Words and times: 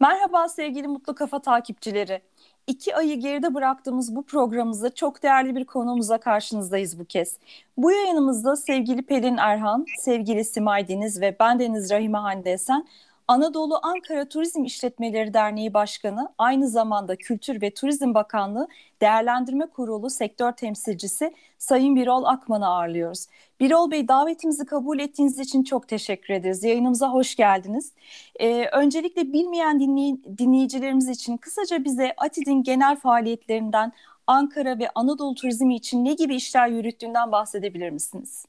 Merhaba 0.00 0.48
sevgili 0.48 0.88
Mutlu 0.88 1.14
Kafa 1.14 1.38
takipçileri. 1.38 2.22
İki 2.66 2.96
ayı 2.96 3.20
geride 3.20 3.54
bıraktığımız 3.54 4.16
bu 4.16 4.22
programımızda 4.22 4.94
çok 4.94 5.22
değerli 5.22 5.56
bir 5.56 5.64
konuğumuza 5.64 6.18
karşınızdayız 6.18 6.98
bu 6.98 7.04
kez. 7.04 7.38
Bu 7.76 7.92
yayınımızda 7.92 8.56
sevgili 8.56 9.02
Pelin 9.02 9.36
Erhan, 9.36 9.86
sevgili 9.98 10.44
Simay 10.44 10.88
Deniz 10.88 11.20
ve 11.20 11.36
ben 11.40 11.58
Deniz 11.58 11.90
Rahime 11.90 12.18
Hande 12.18 12.52
Esen 12.52 12.86
Anadolu 13.28 13.78
Ankara 13.82 14.28
Turizm 14.28 14.64
İşletmeleri 14.64 15.34
Derneği 15.34 15.74
Başkanı, 15.74 16.28
aynı 16.38 16.68
zamanda 16.68 17.16
Kültür 17.16 17.62
ve 17.62 17.70
Turizm 17.70 18.14
Bakanlığı 18.14 18.68
Değerlendirme 19.00 19.66
Kurulu 19.66 20.10
sektör 20.10 20.52
temsilcisi 20.52 21.34
Sayın 21.58 21.96
Birol 21.96 22.24
Akman'ı 22.24 22.66
ağırlıyoruz. 22.66 23.26
Birol 23.60 23.90
Bey 23.90 24.08
davetimizi 24.08 24.66
kabul 24.66 24.98
ettiğiniz 24.98 25.38
için 25.38 25.62
çok 25.62 25.88
teşekkür 25.88 26.34
ederiz. 26.34 26.64
Yayınımıza 26.64 27.12
hoş 27.12 27.36
geldiniz. 27.36 27.92
Ee, 28.40 28.66
öncelikle 28.72 29.32
bilmeyen 29.32 29.78
dinley- 29.78 30.38
dinleyicilerimiz 30.38 31.08
için 31.08 31.36
kısaca 31.36 31.84
bize 31.84 32.14
ATİD'in 32.16 32.62
genel 32.62 32.96
faaliyetlerinden 32.96 33.92
Ankara 34.26 34.78
ve 34.78 34.90
Anadolu 34.94 35.34
turizmi 35.34 35.76
için 35.76 36.04
ne 36.04 36.14
gibi 36.14 36.34
işler 36.34 36.68
yürüttüğünden 36.68 37.32
bahsedebilir 37.32 37.90
misiniz? 37.90 38.44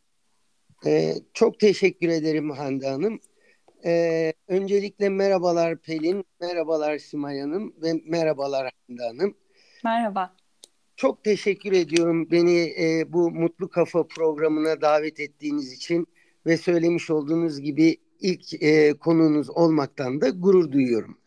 Ee, 0.85 1.13
çok 1.33 1.59
teşekkür 1.59 2.09
ederim 2.09 2.51
Hande 2.51 2.89
Hanım. 2.89 3.19
Ee, 3.85 4.33
öncelikle 4.47 5.09
merhabalar 5.09 5.77
Pelin, 5.77 6.25
merhabalar 6.41 6.97
Simay 6.97 7.39
Hanım 7.39 7.73
ve 7.81 7.93
merhabalar 8.05 8.71
Hande 8.87 9.03
Hanım. 9.03 9.35
Merhaba. 9.83 10.35
Çok 10.95 11.23
teşekkür 11.23 11.71
ediyorum 11.71 12.31
beni 12.31 12.73
e, 12.79 13.13
bu 13.13 13.31
Mutlu 13.31 13.69
Kafa 13.69 14.07
programına 14.07 14.81
davet 14.81 15.19
ettiğiniz 15.19 15.73
için 15.73 16.07
ve 16.45 16.57
söylemiş 16.57 17.09
olduğunuz 17.09 17.61
gibi 17.61 17.97
ilk 18.19 18.63
e, 18.63 18.93
konuğunuz 18.93 19.49
olmaktan 19.49 20.21
da 20.21 20.29
gurur 20.29 20.71
duyuyorum. 20.71 21.17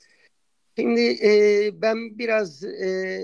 Şimdi 0.78 1.00
e, 1.00 1.70
ben 1.83 2.19
biraz 2.19 2.64
e, 2.64 3.20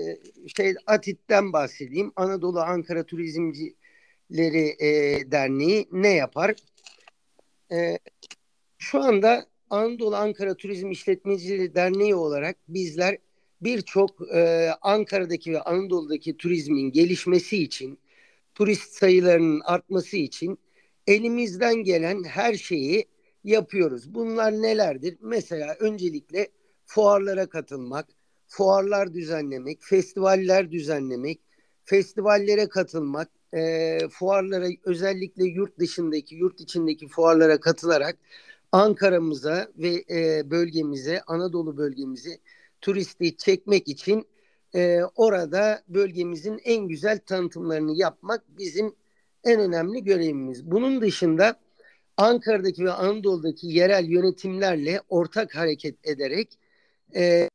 şey 0.57 0.73
ATİT'ten 0.87 1.53
bahsedeyim. 1.53 2.11
Anadolu 2.15 2.59
Ankara 2.59 3.03
Turizmcileri 3.03 4.75
e, 4.79 4.91
Derneği 5.31 5.87
ne 5.91 6.13
yapar? 6.13 6.55
E, 7.71 7.99
şu 8.79 8.99
anda 9.03 9.45
Anadolu 9.69 10.15
Ankara 10.15 10.55
Turizm 10.57 10.91
İşletmecileri 10.91 11.75
Derneği 11.75 12.15
olarak 12.15 12.57
bizler 12.67 13.17
birçok 13.61 14.35
e, 14.35 14.69
Ankara'daki 14.81 15.53
ve 15.53 15.61
Anadolu'daki 15.61 16.37
turizmin 16.37 16.91
gelişmesi 16.91 17.63
için, 17.63 17.99
turist 18.55 18.93
sayılarının 18.93 19.61
artması 19.65 20.17
için 20.17 20.59
elimizden 21.07 21.75
gelen 21.75 22.23
her 22.23 22.53
şeyi 22.53 23.05
yapıyoruz. 23.43 24.13
Bunlar 24.13 24.51
nelerdir? 24.53 25.17
Mesela 25.21 25.75
öncelikle 25.79 26.47
fuarlara 26.85 27.49
katılmak, 27.49 28.07
fuarlar 28.47 29.13
düzenlemek, 29.13 29.83
festivaller 29.83 30.71
düzenlemek, 30.71 31.39
festivallere 31.83 32.69
katılmak, 32.69 33.29
e, 33.53 33.99
fuarlara 34.11 34.67
özellikle 34.83 35.43
yurt 35.43 35.79
dışındaki, 35.79 36.35
yurt 36.35 36.61
içindeki 36.61 37.07
fuarlara 37.07 37.59
katılarak 37.59 38.17
Ankara'mıza 38.71 39.71
ve 39.77 40.03
e, 40.09 40.51
bölgemize, 40.51 41.21
Anadolu 41.21 41.77
bölgemize 41.77 42.39
turisti 42.81 43.37
çekmek 43.37 43.87
için 43.87 44.27
e, 44.75 44.99
orada 45.15 45.83
bölgemizin 45.87 46.59
en 46.63 46.87
güzel 46.87 47.19
tanıtımlarını 47.19 47.91
yapmak 47.97 48.43
bizim 48.57 48.95
en 49.43 49.59
önemli 49.59 50.03
görevimiz. 50.03 50.71
Bunun 50.71 51.01
dışında 51.01 51.59
Ankara'daki 52.17 52.85
ve 52.85 52.91
Anadolu'daki 52.91 53.67
yerel 53.67 54.05
yönetimlerle 54.05 55.01
ortak 55.09 55.55
hareket 55.55 56.07
ederek 56.07 56.59
e, 57.15 57.49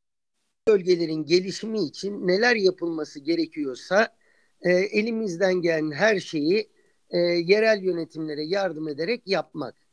bölgelerin 0.69 1.25
gelişimi 1.25 1.81
için 1.84 2.27
neler 2.27 2.56
yapılması 2.56 3.21
gerekiyorsa 3.21 4.17
e, 4.62 4.71
elimizden 4.72 5.55
gelen 5.55 5.91
her 5.91 6.21
şeyi 6.21 6.71
e, 7.11 7.19
yerel 7.19 7.83
yönetimlere 7.83 8.44
yardım 8.44 8.88
ederek 8.88 9.22
yapmak. 9.27 9.84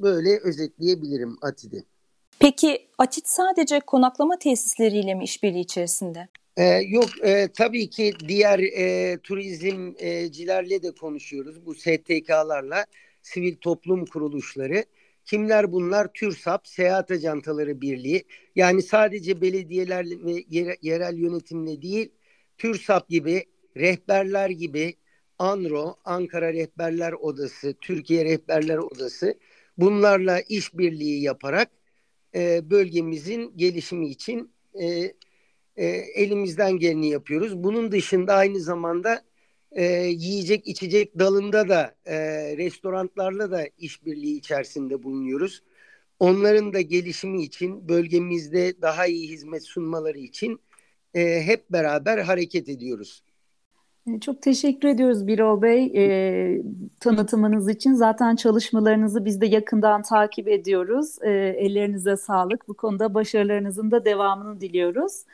Böyle 0.00 0.38
özetleyebilirim 0.38 1.36
ATİ'de. 1.42 1.84
Peki 2.38 2.88
ATİT 2.98 3.28
sadece 3.28 3.80
konaklama 3.80 4.38
tesisleriyle 4.38 5.14
mi 5.14 5.24
işbirliği 5.24 5.60
içerisinde? 5.60 6.28
Ee, 6.56 6.64
yok 6.88 7.08
e, 7.22 7.48
tabii 7.48 7.90
ki 7.90 8.12
diğer 8.28 8.58
e, 8.58 9.18
turizmcilerle 9.18 10.82
de 10.82 10.90
konuşuyoruz. 10.90 11.66
Bu 11.66 11.74
STK'larla 11.74 12.86
sivil 13.22 13.56
toplum 13.56 14.06
kuruluşları. 14.06 14.84
Kimler 15.24 15.72
bunlar? 15.72 16.08
TÜRSAP, 16.14 16.68
Seyahat 16.68 17.10
Ajantaları 17.10 17.80
Birliği. 17.80 18.24
Yani 18.56 18.82
sadece 18.82 19.40
belediyeler 19.40 20.06
ve 20.06 20.44
yerel 20.82 21.16
yönetimle 21.16 21.82
değil, 21.82 22.12
TÜRSAP 22.58 23.08
gibi, 23.08 23.44
rehberler 23.76 24.50
gibi, 24.50 24.94
ANRO, 25.38 25.96
Ankara 26.04 26.52
Rehberler 26.52 27.12
Odası, 27.12 27.74
Türkiye 27.80 28.24
Rehberler 28.24 28.78
Odası 28.78 29.34
bunlarla 29.78 30.40
işbirliği 30.40 31.22
yaparak 31.22 31.70
e, 32.34 32.70
bölgemizin 32.70 33.56
gelişimi 33.56 34.08
için 34.08 34.50
e, 34.74 35.12
e, 35.76 35.86
elimizden 36.14 36.72
geleni 36.72 37.08
yapıyoruz. 37.08 37.64
Bunun 37.64 37.92
dışında 37.92 38.34
aynı 38.34 38.60
zamanda 38.60 39.22
e, 39.72 39.84
yiyecek 39.96 40.66
içecek 40.66 41.18
dalında 41.18 41.68
da 41.68 41.94
e, 42.06 42.16
restoranlarla 42.56 43.50
da 43.50 43.66
işbirliği 43.78 44.36
içerisinde 44.38 45.02
bulunuyoruz. 45.02 45.62
Onların 46.20 46.72
da 46.72 46.80
gelişimi 46.80 47.42
için 47.42 47.88
bölgemizde 47.88 48.82
daha 48.82 49.06
iyi 49.06 49.28
hizmet 49.28 49.62
sunmaları 49.62 50.18
için 50.18 50.60
e, 51.14 51.42
hep 51.42 51.70
beraber 51.70 52.18
hareket 52.18 52.68
ediyoruz. 52.68 53.22
Ee, 54.08 54.20
çok 54.20 54.42
teşekkür 54.42 54.88
ediyoruz 54.88 55.26
Birol 55.26 55.62
Bey 55.62 55.92
e, 55.96 56.62
tanıtımınız 57.00 57.68
için. 57.68 57.94
Zaten 57.94 58.36
çalışmalarınızı 58.36 59.24
biz 59.24 59.40
de 59.40 59.46
yakından 59.46 60.02
takip 60.02 60.48
ediyoruz. 60.48 61.18
E, 61.22 61.30
ellerinize 61.58 62.16
sağlık. 62.16 62.68
Bu 62.68 62.74
konuda 62.74 63.14
başarılarınızın 63.14 63.90
da 63.90 64.04
devamını 64.04 64.60
diliyoruz. 64.60 65.24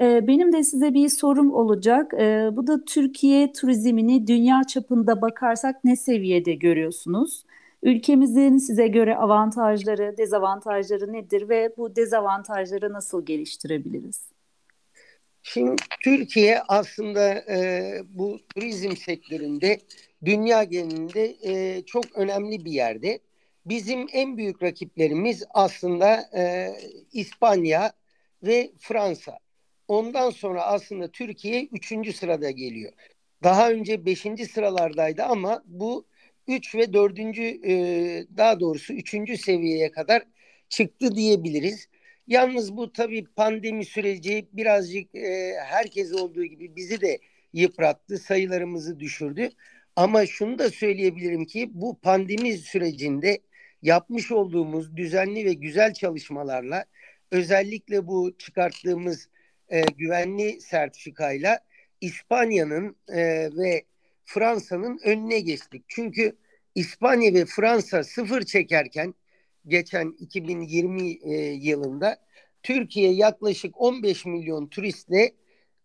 E, 0.00 0.26
benim 0.26 0.52
de 0.52 0.64
size 0.64 0.94
bir 0.94 1.08
sorum 1.08 1.54
olacak. 1.54 2.14
E, 2.14 2.50
bu 2.52 2.66
da 2.66 2.84
Türkiye 2.84 3.52
turizmini 3.52 4.26
dünya 4.26 4.62
çapında 4.64 5.22
bakarsak 5.22 5.84
ne 5.84 5.96
seviyede 5.96 6.54
görüyorsunuz? 6.54 7.44
Ülkemizin 7.82 8.58
size 8.58 8.88
göre 8.88 9.16
avantajları, 9.16 10.14
dezavantajları 10.18 11.12
nedir 11.12 11.48
ve 11.48 11.74
bu 11.78 11.96
dezavantajları 11.96 12.92
nasıl 12.92 13.26
geliştirebiliriz? 13.26 14.35
Şimdi 15.48 15.76
Türkiye 16.00 16.60
aslında 16.68 17.34
e, 17.34 18.02
bu 18.08 18.40
turizm 18.54 18.96
sektöründe 18.96 19.78
dünya 20.24 20.64
genelinde 20.64 21.36
e, 21.42 21.82
çok 21.82 22.04
önemli 22.14 22.64
bir 22.64 22.72
yerde. 22.72 23.18
Bizim 23.66 24.06
en 24.12 24.36
büyük 24.36 24.62
rakiplerimiz 24.62 25.44
aslında 25.50 26.30
e, 26.36 26.72
İspanya 27.12 27.92
ve 28.42 28.70
Fransa. 28.78 29.38
Ondan 29.88 30.30
sonra 30.30 30.62
aslında 30.64 31.08
Türkiye 31.08 31.64
üçüncü 31.64 32.12
sırada 32.12 32.50
geliyor. 32.50 32.92
Daha 33.42 33.70
önce 33.70 34.06
beşinci 34.06 34.46
sıralardaydı 34.46 35.22
ama 35.22 35.62
bu 35.66 36.06
üç 36.48 36.74
ve 36.74 36.92
dördüncü 36.92 37.42
e, 37.42 37.74
daha 38.36 38.60
doğrusu 38.60 38.92
üçüncü 38.92 39.36
seviyeye 39.36 39.90
kadar 39.90 40.22
çıktı 40.68 41.16
diyebiliriz. 41.16 41.88
Yalnız 42.26 42.76
bu 42.76 42.92
tabii 42.92 43.24
pandemi 43.26 43.84
süreci 43.84 44.48
birazcık 44.52 45.14
e, 45.14 45.54
herkes 45.64 46.12
olduğu 46.12 46.44
gibi 46.44 46.76
bizi 46.76 47.00
de 47.00 47.18
yıprattı, 47.52 48.18
sayılarımızı 48.18 49.00
düşürdü. 49.00 49.48
Ama 49.96 50.26
şunu 50.26 50.58
da 50.58 50.70
söyleyebilirim 50.70 51.44
ki 51.44 51.70
bu 51.72 51.98
pandemi 52.00 52.52
sürecinde 52.58 53.38
yapmış 53.82 54.32
olduğumuz 54.32 54.96
düzenli 54.96 55.44
ve 55.44 55.52
güzel 55.52 55.94
çalışmalarla 55.94 56.84
özellikle 57.32 58.06
bu 58.06 58.38
çıkarttığımız 58.38 59.28
e, 59.68 59.82
güvenli 59.82 60.60
sertifikayla 60.60 61.60
İspanya'nın 62.00 62.96
e, 63.08 63.50
ve 63.56 63.84
Fransa'nın 64.24 65.00
önüne 65.04 65.40
geçtik. 65.40 65.84
Çünkü 65.88 66.36
İspanya 66.74 67.34
ve 67.34 67.44
Fransa 67.44 68.04
sıfır 68.04 68.42
çekerken 68.42 69.14
geçen 69.66 70.14
2020 70.18 71.18
e, 71.22 71.34
yılında 71.52 72.16
Türkiye 72.62 73.12
yaklaşık 73.12 73.80
15 73.80 74.26
milyon 74.26 74.66
turistle 74.66 75.32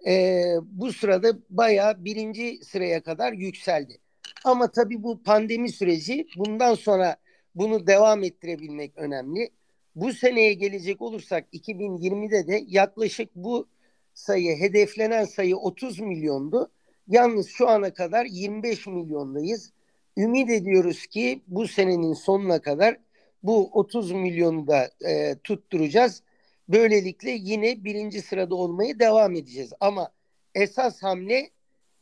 e, 0.08 0.44
bu 0.64 0.94
sırada 0.94 1.40
bayağı 1.50 2.06
birinci 2.06 2.60
sıraya 2.66 3.02
kadar 3.04 3.34
yükseldi. 3.34 3.98
Ama 4.44 4.72
tabii 4.72 5.04
bu 5.04 5.24
pandemi 5.24 5.72
süreci 5.72 6.28
bundan 6.38 6.76
sonra 6.76 7.16
bunu 7.56 7.88
devam 7.88 8.24
ettirebilmek 8.24 8.98
önemli. 8.98 9.50
Bu 9.96 10.14
seneye 10.14 10.54
gelecek 10.54 11.02
olursak 11.02 11.54
2020'de 11.54 12.48
de 12.48 12.64
yaklaşık 12.68 13.36
bu 13.36 13.68
sayı 14.14 14.56
hedeflenen 14.56 15.26
sayı 15.26 15.58
30 15.58 16.00
milyondu. 16.00 16.72
Yalnız 17.08 17.50
şu 17.50 17.70
ana 17.70 17.94
kadar 17.94 18.26
25 18.26 18.88
milyondayız. 18.88 19.72
Ümit 20.18 20.50
ediyoruz 20.50 21.08
ki 21.08 21.42
bu 21.48 21.68
senenin 21.68 22.14
sonuna 22.14 22.62
kadar 22.62 22.98
bu 23.44 23.70
30 23.74 24.12
milyonu 24.12 24.68
da 24.68 24.92
e, 25.08 25.36
tutturacağız 25.44 26.24
Böylelikle 26.72 27.32
yine 27.32 27.84
birinci 27.84 28.22
sırada 28.22 28.56
olmaya 28.56 29.00
devam 29.00 29.36
edeceğiz. 29.36 29.74
Ama 29.80 30.12
esas 30.56 31.04
hamle 31.04 31.50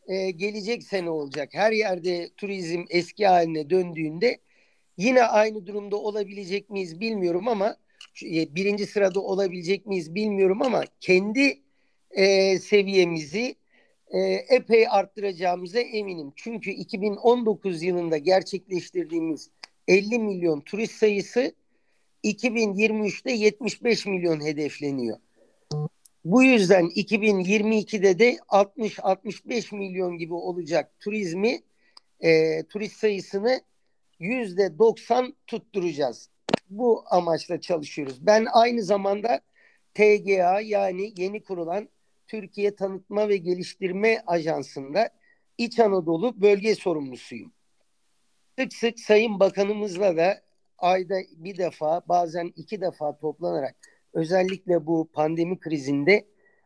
e, 0.07 0.31
gelecek 0.31 0.83
sene 0.83 1.09
olacak. 1.09 1.50
Her 1.53 1.71
yerde 1.71 2.30
turizm 2.38 2.83
eski 2.89 3.27
haline 3.27 3.69
döndüğünde 3.69 4.39
yine 4.97 5.24
aynı 5.24 5.68
durumda 5.68 5.95
olabilecek 5.95 6.69
miyiz 6.69 7.00
bilmiyorum 7.00 7.47
ama 7.47 7.77
e, 8.24 8.56
birinci 8.56 8.86
sırada 8.86 9.19
olabilecek 9.19 9.86
miyiz 9.86 10.15
bilmiyorum 10.15 10.62
ama 10.62 10.83
kendi 11.00 11.62
e, 12.12 12.59
seviyemizi 12.59 13.56
e, 14.12 14.19
epey 14.50 14.88
arttıracağımıza 14.89 15.80
eminim. 15.80 16.33
Çünkü 16.36 16.71
2019 16.71 17.83
yılında 17.83 18.18
gerçekleştirdiğimiz 18.18 19.50
50 19.89 20.19
milyon 20.19 20.62
turist 20.62 20.94
sayısı 20.94 21.56
2023'te 22.24 23.31
75 23.31 24.06
milyon 24.06 24.45
hedefleniyor. 24.45 25.18
Bu 26.25 26.44
yüzden 26.44 26.86
2022'de 26.86 28.19
de 28.19 28.36
60-65 28.36 29.75
milyon 29.75 30.18
gibi 30.18 30.33
olacak 30.33 31.00
turizmi 31.00 31.59
e, 32.19 32.63
turist 32.63 32.95
sayısını 32.95 33.62
yüzde 34.19 34.80
90 34.80 35.33
tutturacağız. 35.47 36.30
Bu 36.69 37.03
amaçla 37.09 37.62
çalışıyoruz. 37.62 38.25
Ben 38.25 38.47
aynı 38.53 38.83
zamanda 38.83 39.41
TGA 39.94 40.62
yani 40.62 41.13
yeni 41.18 41.44
kurulan 41.44 41.89
Türkiye 42.27 42.75
Tanıtma 42.75 43.30
ve 43.30 43.38
Geliştirme 43.38 44.24
Ajansı'nda 44.27 45.09
İç 45.57 45.80
Anadolu 45.80 46.41
bölge 46.41 46.75
sorumlusuyum. 46.75 47.51
Sık 48.60 48.74
sık 48.74 49.00
Sayın 49.00 49.40
Bakanımızla 49.40 50.18
da 50.18 50.42
ayda 50.78 51.16
bir 51.38 51.58
defa 51.58 52.02
bazen 52.10 52.54
iki 52.56 52.82
defa 52.82 53.18
toplanarak 53.18 53.76
özellikle 54.14 54.86
bu 54.86 55.10
pandemi 55.14 55.60
krizinde 55.60 56.26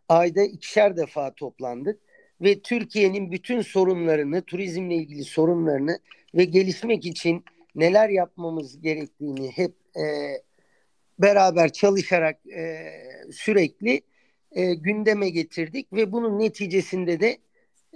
ayda 0.09 0.43
ikişer 0.43 0.97
defa 0.97 1.33
toplandık 1.33 1.99
ve 2.41 2.59
Türkiye'nin 2.59 3.31
bütün 3.31 3.61
sorunlarını, 3.61 4.41
turizmle 4.41 4.95
ilgili 4.95 5.23
sorunlarını 5.23 5.99
ve 6.35 6.43
gelişmek 6.43 7.05
için 7.05 7.43
neler 7.75 8.09
yapmamız 8.09 8.81
gerektiğini 8.81 9.51
hep 9.51 9.73
e, 9.95 10.03
beraber 11.19 11.71
çalışarak 11.71 12.47
e, 12.47 12.91
sürekli 13.31 14.01
e, 14.51 14.73
gündeme 14.73 15.29
getirdik 15.29 15.93
ve 15.93 16.11
bunun 16.11 16.39
neticesinde 16.39 17.19
de 17.19 17.37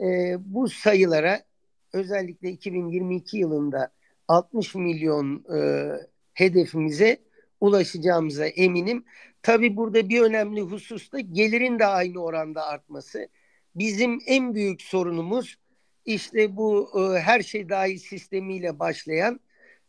e, 0.02 0.36
bu 0.40 0.70
sayılara 0.70 1.47
özellikle 1.94 2.50
2022 2.50 3.38
yılında 3.38 3.92
60 4.28 4.76
milyon 4.76 5.46
e, 5.56 5.92
hedefimize 6.34 7.18
ulaşacağımıza 7.62 8.48
eminim. 8.48 9.06
Tabii 9.42 9.78
burada 9.78 10.10
bir 10.10 10.22
önemli 10.22 10.62
husus 10.62 11.12
da 11.12 11.20
gelirin 11.20 11.80
de 11.80 11.86
aynı 11.86 12.24
oranda 12.24 12.66
artması. 12.66 13.28
Bizim 13.76 14.20
en 14.26 14.56
büyük 14.56 14.82
sorunumuz 14.82 15.58
işte 16.06 16.56
bu 16.56 16.90
e, 16.96 17.20
her 17.20 17.42
şey 17.42 17.70
dahil 17.70 17.98
sistemiyle 17.98 18.80
başlayan 18.80 19.40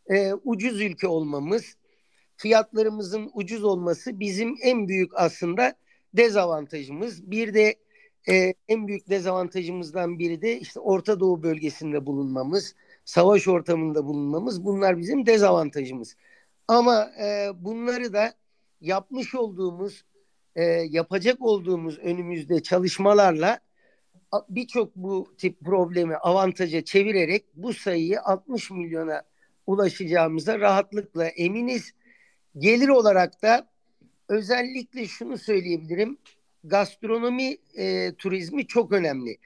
e, 0.09 0.33
ucuz 0.33 0.81
ülke 0.81 1.07
olmamız, 1.07 1.75
fiyatlarımızın 2.37 3.31
ucuz 3.33 3.63
olması 3.63 4.19
bizim 4.19 4.55
en 4.61 4.87
büyük 4.87 5.11
aslında 5.15 5.75
dezavantajımız. 6.13 7.31
Bir 7.31 7.53
de 7.53 7.75
e, 8.27 8.53
en 8.67 8.87
büyük 8.87 9.09
dezavantajımızdan 9.09 10.19
biri 10.19 10.41
de 10.41 10.59
işte 10.59 10.79
Orta 10.79 11.19
Doğu 11.19 11.43
bölgesinde 11.43 12.05
bulunmamız, 12.05 12.75
savaş 13.05 13.47
ortamında 13.47 14.05
bulunmamız 14.05 14.65
bunlar 14.65 14.97
bizim 14.97 15.25
dezavantajımız. 15.25 16.15
Ama 16.67 17.11
e, 17.21 17.49
bunları 17.55 18.13
da 18.13 18.33
yapmış 18.81 19.35
olduğumuz, 19.35 20.03
e, 20.55 20.63
yapacak 20.65 21.41
olduğumuz 21.41 21.99
önümüzde 21.99 22.63
çalışmalarla 22.63 23.59
birçok 24.49 24.95
bu 24.95 25.33
tip 25.37 25.61
problemi 25.61 26.15
avantaja 26.15 26.85
çevirerek 26.85 27.45
bu 27.55 27.73
sayıyı 27.73 28.21
60 28.21 28.71
milyona 28.71 29.23
ulaşacağımıza 29.67 30.59
rahatlıkla 30.59 31.27
eminiz. 31.27 31.91
Gelir 32.57 32.87
olarak 32.87 33.41
da 33.41 33.67
özellikle 34.27 35.05
şunu 35.07 35.37
söyleyebilirim. 35.37 36.17
Gastronomi 36.63 37.57
e, 37.77 38.13
turizmi 38.17 38.67
çok 38.67 38.91
önemli. 38.91 39.37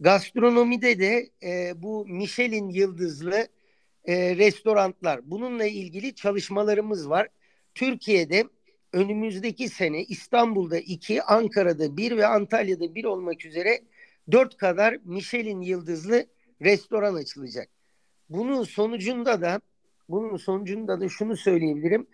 Gastronomide 0.00 0.98
de 0.98 1.30
e, 1.42 1.82
bu 1.82 2.06
Michelin 2.06 2.68
yıldızlı 2.68 3.48
e, 4.04 4.36
restoranlar. 4.36 5.20
Bununla 5.30 5.64
ilgili 5.64 6.14
çalışmalarımız 6.14 7.10
var. 7.10 7.28
Türkiye'de 7.74 8.44
önümüzdeki 8.92 9.68
sene 9.68 10.04
İstanbul'da 10.04 10.78
iki, 10.78 11.22
Ankara'da 11.22 11.96
bir 11.96 12.16
ve 12.16 12.26
Antalya'da 12.26 12.94
bir 12.94 13.04
olmak 13.04 13.44
üzere 13.44 13.80
dört 14.32 14.56
kadar 14.56 14.98
Michelin 15.04 15.60
yıldızlı 15.60 16.26
restoran 16.62 17.14
açılacak. 17.14 17.68
Bunun 18.30 18.64
sonucunda 18.64 19.40
da 19.40 19.60
bunun 20.08 20.36
sonucunda 20.36 21.00
da 21.00 21.08
şunu 21.08 21.36
söyleyebilirim. 21.36 22.06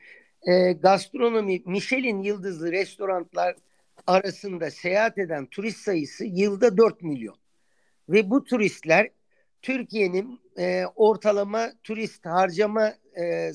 E, 0.43 0.73
gastronomi 0.73 1.63
Michelin 1.67 2.23
yıldızlı 2.23 2.73
restoranlar 2.73 3.57
arasında 4.07 4.71
seyahat 4.71 5.19
eden 5.19 5.47
turist 5.47 5.79
sayısı 5.79 6.25
yılda 6.25 6.77
4 6.77 7.03
milyon. 7.03 7.37
Ve 8.09 8.31
bu 8.31 8.45
turistler 8.45 9.11
Türkiye'nin 9.63 10.41
e, 10.59 10.85
ortalama 10.97 11.73
turist 11.83 12.27
harcama 12.27 12.95
e, 13.19 13.53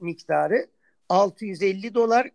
miktarı 0.00 0.66
650 1.08 1.94
dolar 1.94 2.30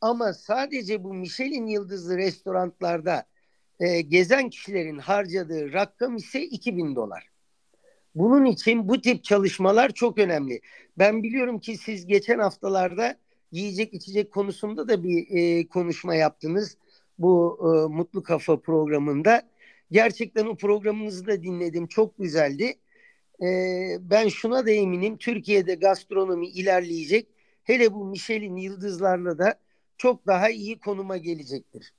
ama 0.00 0.32
sadece 0.32 1.04
bu 1.04 1.14
Michelin 1.14 1.66
yıldızlı 1.66 2.16
restoranlarda 2.16 3.24
e, 3.80 4.00
gezen 4.00 4.50
kişilerin 4.50 4.98
harcadığı 4.98 5.72
rakam 5.72 6.16
ise 6.16 6.42
2000 6.42 6.96
dolar. 6.96 7.28
Bunun 8.14 8.44
için 8.44 8.88
bu 8.88 9.00
tip 9.00 9.24
çalışmalar 9.24 9.90
çok 9.90 10.18
önemli. 10.18 10.60
Ben 10.98 11.22
biliyorum 11.22 11.58
ki 11.58 11.76
siz 11.76 12.06
geçen 12.06 12.38
haftalarda 12.38 13.16
yiyecek 13.52 13.94
içecek 13.94 14.32
konusunda 14.32 14.88
da 14.88 15.04
bir 15.04 15.26
e, 15.30 15.66
konuşma 15.68 16.14
yaptınız. 16.14 16.76
Bu 17.18 17.58
e, 17.60 17.94
Mutlu 17.94 18.22
Kafa 18.22 18.60
programında. 18.60 19.42
Gerçekten 19.90 20.46
o 20.46 20.56
programınızı 20.56 21.26
da 21.26 21.42
dinledim. 21.42 21.86
Çok 21.86 22.18
güzeldi. 22.18 22.74
E, 23.42 23.46
ben 24.00 24.28
şuna 24.28 24.66
da 24.66 24.70
eminim. 24.70 25.16
Türkiye'de 25.16 25.74
gastronomi 25.74 26.48
ilerleyecek. 26.48 27.28
Hele 27.64 27.94
bu 27.94 28.04
Michelin 28.04 28.56
yıldızlarla 28.56 29.38
da 29.38 29.54
çok 29.96 30.26
daha 30.26 30.50
iyi 30.50 30.78
konuma 30.78 31.16
gelecektir. 31.16 31.92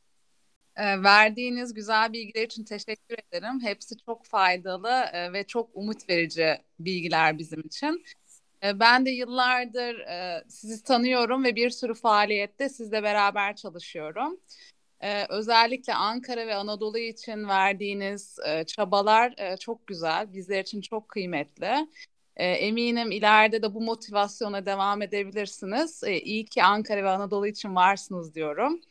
E, 0.75 1.03
verdiğiniz 1.03 1.73
güzel 1.73 2.13
bilgiler 2.13 2.43
için 2.45 2.63
teşekkür 2.63 3.15
ederim. 3.27 3.59
Hepsi 3.61 3.95
çok 4.05 4.25
faydalı 4.25 5.05
e, 5.13 5.33
ve 5.33 5.43
çok 5.43 5.69
umut 5.73 6.09
verici 6.09 6.57
bilgiler 6.79 7.37
bizim 7.37 7.59
için. 7.61 8.03
E, 8.63 8.79
ben 8.79 9.05
de 9.05 9.09
yıllardır 9.09 9.99
e, 9.99 10.43
sizi 10.47 10.83
tanıyorum 10.83 11.43
ve 11.43 11.55
bir 11.55 11.69
sürü 11.69 11.93
faaliyette 11.93 12.69
sizle 12.69 13.03
beraber 13.03 13.55
çalışıyorum. 13.55 14.39
E, 15.01 15.25
özellikle 15.29 15.93
Ankara 15.93 16.47
ve 16.47 16.55
Anadolu 16.55 16.97
için 16.97 17.47
verdiğiniz 17.47 18.39
e, 18.47 18.63
çabalar 18.63 19.33
e, 19.37 19.57
çok 19.57 19.87
güzel, 19.87 20.33
bizler 20.33 20.61
için 20.61 20.81
çok 20.81 21.09
kıymetli. 21.09 21.87
E, 22.35 22.45
eminim 22.45 23.11
ileride 23.11 23.61
de 23.63 23.73
bu 23.73 23.81
motivasyona 23.81 24.65
devam 24.65 25.01
edebilirsiniz. 25.01 26.03
İyi 26.03 26.45
ki 26.45 26.63
Ankara 26.63 27.03
ve 27.03 27.09
Anadolu 27.09 27.47
için 27.47 27.75
varsınız 27.75 28.35
diyorum. 28.35 28.81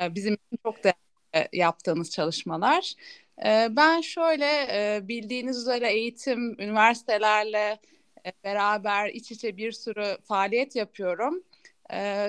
Bizim 0.00 0.34
için 0.34 0.58
çok 0.64 0.84
değerli 0.84 1.48
yaptığınız 1.52 2.10
çalışmalar. 2.10 2.94
Ben 3.70 4.00
şöyle 4.00 4.48
bildiğiniz 5.08 5.58
üzere 5.58 5.92
eğitim, 5.92 6.60
üniversitelerle 6.60 7.78
beraber 8.44 9.08
iç 9.08 9.30
içe 9.30 9.56
bir 9.56 9.72
sürü 9.72 10.16
faaliyet 10.24 10.76
yapıyorum. 10.76 11.42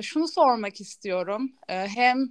Şunu 0.01 0.27
sormak 0.27 0.81
istiyorum. 0.81 1.51
Hem 1.67 2.29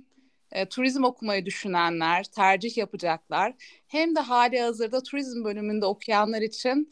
turizm 0.71 1.05
okumayı 1.05 1.47
düşünenler, 1.47 2.25
tercih 2.25 2.77
yapacaklar 2.77 3.55
hem 3.87 4.17
de 4.17 4.21
hali 4.21 4.61
hazırda 4.61 5.03
turizm 5.03 5.45
bölümünde 5.45 5.87
okuyanlar 5.87 6.43
için 6.43 6.91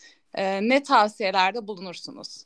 ne 0.60 0.82
tavsiyelerde 0.82 1.66
bulunursunuz? 1.66 2.44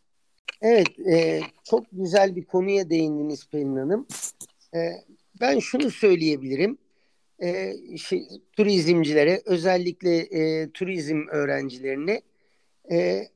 Evet, 0.63 0.99
e, 1.13 1.41
çok 1.65 1.85
güzel 1.93 2.37
bir 2.37 2.45
konuya 2.45 2.91
değindiniz 2.91 3.49
Pelin 3.49 3.77
Hanım. 3.77 4.07
E, 4.75 4.79
ben 5.41 5.59
şunu 5.59 5.91
söyleyebilirim 5.91 6.79
e, 7.43 7.73
şey, 7.97 8.29
turizmcilere 8.53 9.43
özellikle 9.45 10.17
e, 10.19 10.71
turizm 10.71 11.27
öğrencilerine 11.29 12.23
e, 12.91 13.29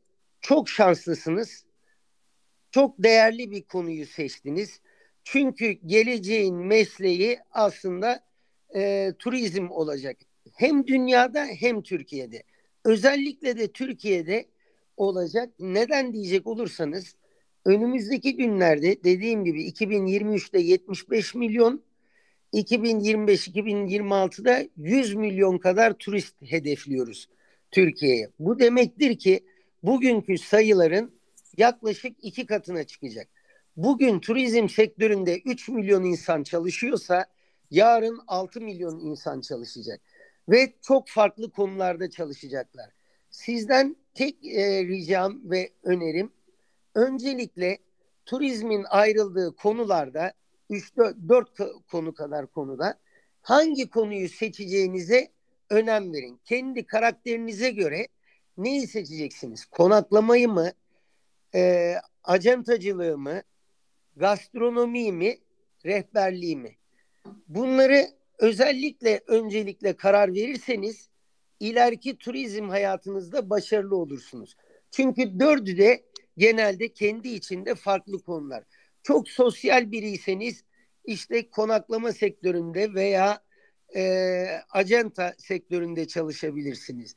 çok 0.47 0.69
şanslısınız. 0.69 1.65
Çok 2.71 3.03
değerli 3.03 3.51
bir 3.51 3.63
konuyu 3.63 4.07
seçtiniz. 4.07 4.81
Çünkü 5.25 5.71
geleceğin 5.71 6.57
mesleği 6.57 7.39
aslında 7.51 8.25
e, 8.75 9.13
turizm 9.19 9.71
olacak. 9.71 10.17
Hem 10.55 10.87
dünyada 10.87 11.45
hem 11.45 11.83
Türkiye'de. 11.83 12.43
Özellikle 12.85 13.59
de 13.59 13.73
Türkiye'de 13.73 14.47
olacak. 14.97 15.51
Neden 15.59 16.13
diyecek 16.13 16.47
olursanız 16.47 17.17
önümüzdeki 17.65 18.37
günlerde 18.37 19.05
dediğim 19.05 19.45
gibi 19.45 19.69
2023'te 19.69 20.61
75 20.61 21.35
milyon 21.35 21.83
2025-2026'da 22.53 24.69
100 24.77 25.15
milyon 25.15 25.59
kadar 25.59 25.93
turist 25.93 26.35
hedefliyoruz 26.43 27.29
Türkiye'ye. 27.71 28.31
Bu 28.39 28.59
demektir 28.59 29.19
ki 29.19 29.41
bugünkü 29.87 30.39
sayıların 30.39 31.15
yaklaşık 31.57 32.17
iki 32.25 32.47
katına 32.47 32.85
çıkacak. 32.85 33.29
Bugün 33.77 34.21
turizm 34.21 34.69
sektöründe 34.69 35.39
3 35.39 35.69
milyon 35.69 36.05
insan 36.05 36.43
çalışıyorsa 36.43 37.27
yarın 37.71 38.21
6 38.27 38.61
milyon 38.61 38.99
insan 38.99 39.41
çalışacak 39.41 40.01
ve 40.49 40.73
çok 40.83 41.09
farklı 41.09 41.51
konularda 41.51 42.11
çalışacaklar. 42.11 42.91
Sizden 43.31 43.97
tek 44.15 44.45
e, 44.45 44.85
ricam 44.85 45.51
ve 45.51 45.71
önerim 45.83 46.33
öncelikle 46.95 47.79
turizmin 48.27 48.85
ayrıldığı 48.89 49.57
konularda 49.57 50.33
3-4 50.71 51.83
konu 51.91 52.15
kadar 52.15 52.47
konuda 52.47 52.99
hangi 53.43 53.91
konuyu 53.91 54.29
seçeceğinize 54.29 55.29
önem 55.71 56.13
verin. 56.13 56.41
Kendi 56.45 56.87
karakterinize 56.87 57.71
göre 57.71 58.09
neyi 58.59 58.87
seçeceksiniz? 58.87 59.65
Konaklamayı 59.65 60.49
mı? 60.49 60.73
E, 61.55 61.95
acentacılığı 62.25 63.19
mı? 63.19 63.43
Gastronomiyi 64.17 65.13
mi? 65.13 65.39
Rehberliği 65.85 66.57
mi? 66.57 66.77
Bunları 67.49 68.07
özellikle 68.39 69.21
öncelikle 69.27 69.97
karar 69.97 70.35
verirseniz 70.35 71.09
ileriki 71.61 72.19
turizm 72.19 72.69
hayatınızda 72.69 73.51
başarılı 73.51 73.97
olursunuz. 73.97 74.57
Çünkü 74.91 75.41
dördü 75.41 75.79
de 75.79 76.05
genelde 76.37 76.93
kendi 76.93 77.29
içinde 77.29 77.75
farklı 77.75 78.23
konular. 78.23 78.65
Çok 79.03 79.29
sosyal 79.29 79.93
biriyseniz 79.93 80.65
işte 81.05 81.51
konaklama 81.51 82.13
sektöründe 82.13 82.95
veya 82.95 83.43
e, 83.97 84.45
acenta 84.71 85.35
sektöründe 85.39 86.09
çalışabilirsiniz. 86.09 87.15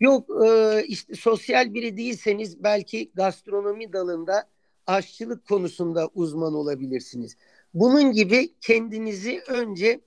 Yok 0.00 0.30
e, 0.46 0.84
işte 0.86 1.14
sosyal 1.14 1.74
biri 1.74 1.96
değilseniz 1.96 2.62
belki 2.62 3.10
gastronomi 3.14 3.92
dalında 3.92 4.48
aşçılık 4.86 5.48
konusunda 5.48 6.08
uzman 6.14 6.54
olabilirsiniz. 6.54 7.36
Bunun 7.74 8.12
gibi 8.12 8.54
kendinizi 8.60 9.42
önce 9.48 10.00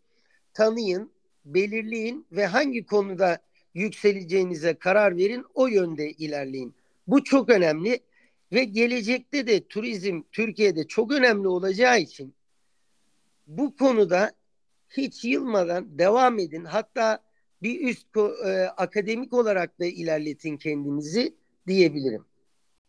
tanıyın, 0.53 1.11
belirleyin 1.45 2.27
ve 2.31 2.45
hangi 2.45 2.85
konuda 2.85 3.39
yükseleceğinize 3.73 4.73
karar 4.73 5.17
verin, 5.17 5.45
o 5.53 5.67
yönde 5.67 6.11
ilerleyin. 6.11 6.75
Bu 7.07 7.23
çok 7.23 7.49
önemli 7.49 7.99
ve 8.53 8.63
gelecekte 8.63 9.47
de 9.47 9.67
turizm 9.67 10.21
Türkiye'de 10.31 10.87
çok 10.87 11.11
önemli 11.11 11.47
olacağı 11.47 11.99
için 11.99 12.33
bu 13.47 13.75
konuda 13.75 14.31
hiç 14.89 15.25
yılmadan 15.25 15.99
devam 15.99 16.39
edin. 16.39 16.65
Hatta 16.65 17.24
bir 17.65 17.89
üst 17.89 18.17
e, 18.45 18.67
akademik 18.77 19.33
olarak 19.33 19.79
da 19.79 19.85
ilerletin 19.85 20.57
kendinizi 20.57 21.35
diyebilirim. 21.67 22.25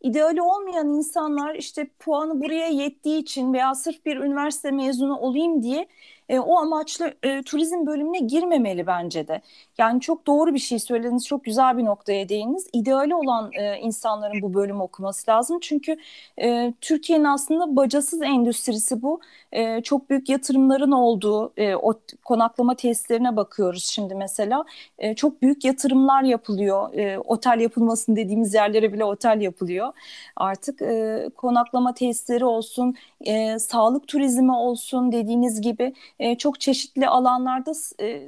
İdeali 0.00 0.42
olmayan 0.42 0.88
insanlar 0.88 1.54
işte 1.54 1.90
puanı 1.98 2.40
buraya 2.40 2.68
yettiği 2.68 3.22
için 3.22 3.52
veya 3.52 3.74
sırf 3.74 4.06
bir 4.06 4.16
üniversite 4.16 4.70
mezunu 4.70 5.18
olayım 5.18 5.62
diye 5.62 5.88
e, 6.28 6.38
o 6.38 6.56
amaçlı 6.56 7.14
e, 7.22 7.42
turizm 7.42 7.86
bölümüne 7.86 8.18
girmemeli 8.18 8.86
bence 8.86 9.28
de. 9.28 9.40
Yani 9.78 10.00
çok 10.00 10.26
doğru 10.26 10.54
bir 10.54 10.58
şey 10.58 10.78
söylediniz, 10.78 11.26
çok 11.26 11.44
güzel 11.44 11.78
bir 11.78 11.84
noktaya 11.84 12.28
değindiniz. 12.28 12.66
İdeali 12.72 13.14
olan 13.14 13.50
e, 13.52 13.78
insanların 13.78 14.42
bu 14.42 14.54
bölümü 14.54 14.82
okuması 14.82 15.30
lazım. 15.30 15.58
Çünkü 15.60 15.96
e, 16.40 16.72
Türkiye'nin 16.80 17.24
aslında 17.24 17.76
bacasız 17.76 18.22
endüstrisi 18.22 19.02
bu. 19.02 19.20
E, 19.52 19.82
çok 19.82 20.10
büyük 20.10 20.28
yatırımların 20.28 20.92
olduğu 20.92 21.52
e, 21.56 21.76
o 21.76 21.94
konaklama 22.24 22.74
tesislerine 22.74 23.36
bakıyoruz 23.36 23.84
şimdi 23.84 24.14
mesela. 24.14 24.64
E, 24.98 25.14
çok 25.14 25.42
büyük 25.42 25.64
yatırımlar 25.64 26.22
yapılıyor. 26.22 26.94
E, 26.94 27.18
otel 27.18 27.60
yapılmasın 27.60 28.16
dediğimiz 28.16 28.54
yerlere 28.54 28.92
bile 28.92 29.04
otel 29.04 29.40
yapılıyor. 29.40 29.92
Artık 30.36 30.82
e, 30.82 31.28
konaklama 31.36 31.94
tesisleri 31.94 32.44
olsun, 32.44 32.94
e, 33.20 33.58
sağlık 33.58 34.08
turizmi 34.08 34.52
olsun 34.52 35.12
dediğiniz 35.12 35.60
gibi 35.60 35.94
e, 36.18 36.38
çok 36.38 36.60
çeşitli 36.60 37.08
alanlarda 37.08 37.72
e, 38.02 38.22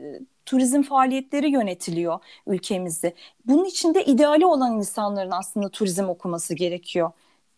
turizm 0.46 0.82
faaliyetleri 0.82 1.50
yönetiliyor 1.50 2.18
ülkemizde. 2.46 3.14
Bunun 3.44 3.64
için 3.64 3.94
de 3.94 4.04
ideali 4.04 4.46
olan 4.46 4.76
insanların 4.76 5.30
aslında 5.30 5.68
turizm 5.68 6.04
okuması 6.04 6.54
gerekiyor. 6.54 7.10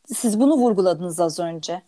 Siz 0.07 0.41
bunu 0.41 0.57
vurguladınız 0.57 1.21
az 1.21 1.41
önce. 1.41 1.83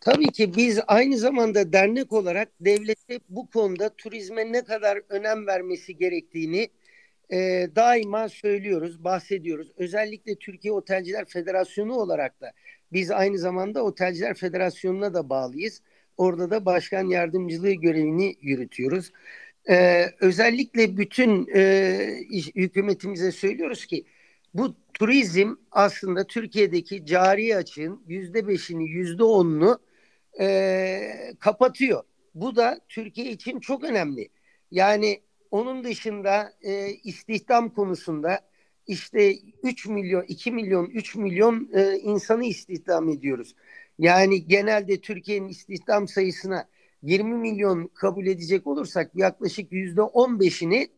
Tabii 0.00 0.32
ki 0.32 0.56
biz 0.56 0.80
aynı 0.86 1.18
zamanda 1.18 1.72
dernek 1.72 2.12
olarak 2.12 2.48
devlete 2.60 3.20
bu 3.28 3.50
konuda 3.50 3.88
turizme 3.96 4.52
ne 4.52 4.64
kadar 4.64 5.02
önem 5.08 5.46
vermesi 5.46 5.96
gerektiğini 5.96 6.68
e, 7.32 7.36
daima 7.76 8.28
söylüyoruz, 8.28 9.04
bahsediyoruz. 9.04 9.72
Özellikle 9.76 10.36
Türkiye 10.36 10.72
Otelciler 10.72 11.24
Federasyonu 11.24 11.94
olarak 11.94 12.40
da 12.40 12.52
biz 12.92 13.10
aynı 13.10 13.38
zamanda 13.38 13.82
Otelciler 13.84 14.34
Federasyonu'na 14.34 15.14
da 15.14 15.28
bağlıyız. 15.30 15.82
Orada 16.16 16.50
da 16.50 16.64
başkan 16.64 17.06
yardımcılığı 17.06 17.72
görevini 17.72 18.36
yürütüyoruz. 18.40 19.12
Ee, 19.68 20.06
özellikle 20.20 20.96
bütün 20.96 21.48
e, 21.54 22.20
hükümetimize 22.56 23.32
söylüyoruz 23.32 23.86
ki 23.86 24.04
bu 24.54 24.74
turizm 24.94 25.54
aslında 25.70 26.26
Türkiye'deki 26.26 27.06
cari 27.06 27.56
açığın 27.56 28.02
yüzde 28.06 28.48
beşini 28.48 28.88
yüzde 28.88 29.24
onunu 29.24 29.78
e, 30.40 31.00
kapatıyor. 31.40 32.02
Bu 32.34 32.56
da 32.56 32.80
Türkiye 32.88 33.30
için 33.30 33.60
çok 33.60 33.84
önemli. 33.84 34.28
Yani 34.70 35.20
onun 35.50 35.84
dışında 35.84 36.52
e, 36.62 36.88
istihdam 36.88 37.70
konusunda 37.70 38.40
işte 38.86 39.34
3 39.62 39.86
milyon, 39.86 40.22
2 40.22 40.52
milyon, 40.52 40.86
3 40.86 41.16
milyon 41.16 41.70
e, 41.74 41.96
insanı 41.98 42.44
istihdam 42.44 43.08
ediyoruz. 43.08 43.54
Yani 43.98 44.46
genelde 44.46 45.00
Türkiye'nin 45.00 45.48
istihdam 45.48 46.08
sayısına 46.08 46.68
20 47.02 47.34
milyon 47.34 47.90
kabul 47.94 48.26
edecek 48.26 48.66
olursak 48.66 49.10
yaklaşık 49.14 49.72
yüzde 49.72 50.00
15'ini 50.00 50.88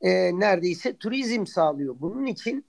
e, 0.00 0.10
neredeyse 0.40 0.96
turizm 0.96 1.46
sağlıyor. 1.46 1.96
Bunun 2.00 2.26
için 2.26 2.64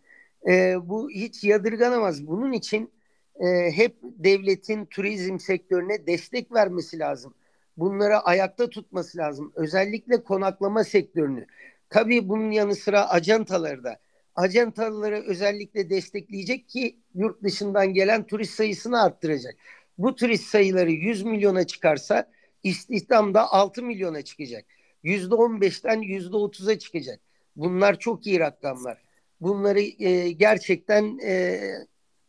e, 0.48 0.76
bu 0.90 1.10
hiç 1.10 1.44
yadırganamaz. 1.44 2.28
Bunun 2.28 2.52
için 2.52 2.92
e, 3.40 3.72
hep 3.72 3.98
devletin 4.04 4.86
turizm 4.86 5.40
sektörüne 5.40 6.08
destek 6.08 6.54
vermesi 6.54 7.00
lazım. 7.00 7.34
Bunları 7.78 8.20
ayakta 8.20 8.70
tutması 8.70 9.18
lazım. 9.18 9.52
Özellikle 9.56 10.24
konaklama 10.24 10.84
sektörünü. 10.84 11.46
Tabii 11.90 12.30
bunun 12.30 12.52
yanı 12.52 12.76
sıra 12.76 13.10
ajantaları 13.10 13.84
da. 13.84 13.98
Ajantaları 14.36 15.24
özellikle 15.28 15.90
destekleyecek 15.90 16.70
ki 16.70 16.98
yurt 17.16 17.44
dışından 17.44 17.94
gelen 17.94 18.28
turist 18.28 18.54
sayısını 18.54 19.04
arttıracak. 19.04 19.56
Bu 19.98 20.16
turist 20.16 20.44
sayıları 20.44 20.92
100 20.92 21.24
milyona 21.24 21.68
çıkarsa 21.68 22.32
istihdam 22.64 23.34
da 23.34 23.52
6 23.52 23.84
milyona 23.84 24.22
çıkacak. 24.22 24.66
%15'ten 25.04 26.02
%30'a 26.02 26.80
çıkacak. 26.80 27.20
Bunlar 27.56 28.00
çok 28.00 28.28
iyi 28.28 28.40
rakamlar. 28.40 29.02
Bunları 29.42 29.80
e, 29.80 30.32
gerçekten 30.32 31.20
e, 31.26 31.60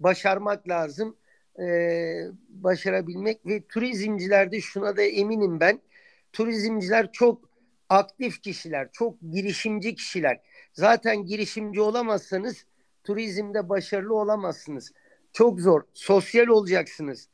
başarmak 0.00 0.68
lazım. 0.68 1.16
E, 1.61 1.66
başarabilmek 2.49 3.46
ve 3.46 3.62
turizmcilerde 3.66 4.61
şuna 4.61 4.96
da 4.96 5.02
eminim 5.02 5.61
ben. 5.61 5.80
Turizmciler 6.32 7.12
çok 7.12 7.49
aktif 7.88 8.42
kişiler, 8.42 8.88
çok 8.92 9.14
girişimci 9.32 9.94
kişiler. 9.94 10.40
Zaten 10.75 11.25
girişimci 11.25 11.81
olamazsanız 11.81 12.64
turizmde 13.04 13.69
başarılı 13.69 14.14
olamazsınız. 14.14 14.93
Çok 15.33 15.61
zor. 15.61 15.83
Sosyal 15.95 16.47
olacaksınız 16.47 17.28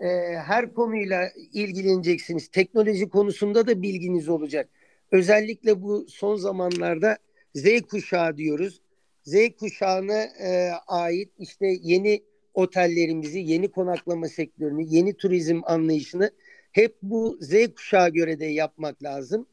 e, 0.00 0.06
her 0.36 0.74
konuyla 0.74 1.30
ilgileneceksiniz. 1.52 2.48
Teknoloji 2.48 3.08
konusunda 3.08 3.66
da 3.66 3.82
bilginiz 3.82 4.28
olacak. 4.28 4.68
Özellikle 5.12 5.82
bu 5.82 6.06
son 6.08 6.36
zamanlarda 6.36 7.18
Z 7.54 7.82
kuşağı 7.90 8.36
diyoruz. 8.36 8.80
Z 9.22 9.34
kuşağına 9.58 10.22
e, 10.22 10.70
ait 10.86 11.30
işte 11.38 11.66
yeni 11.82 12.22
otellerimizi, 12.54 13.38
yeni 13.38 13.70
konaklama 13.70 14.28
sektörünü, 14.28 14.84
yeni 14.86 15.16
turizm 15.16 15.60
anlayışını 15.64 16.30
hep 16.72 16.96
bu 17.02 17.38
Z 17.40 17.74
kuşağı 17.76 18.08
göre 18.08 18.40
de 18.40 18.46
yapmak 18.46 19.02
lazım. 19.02 19.46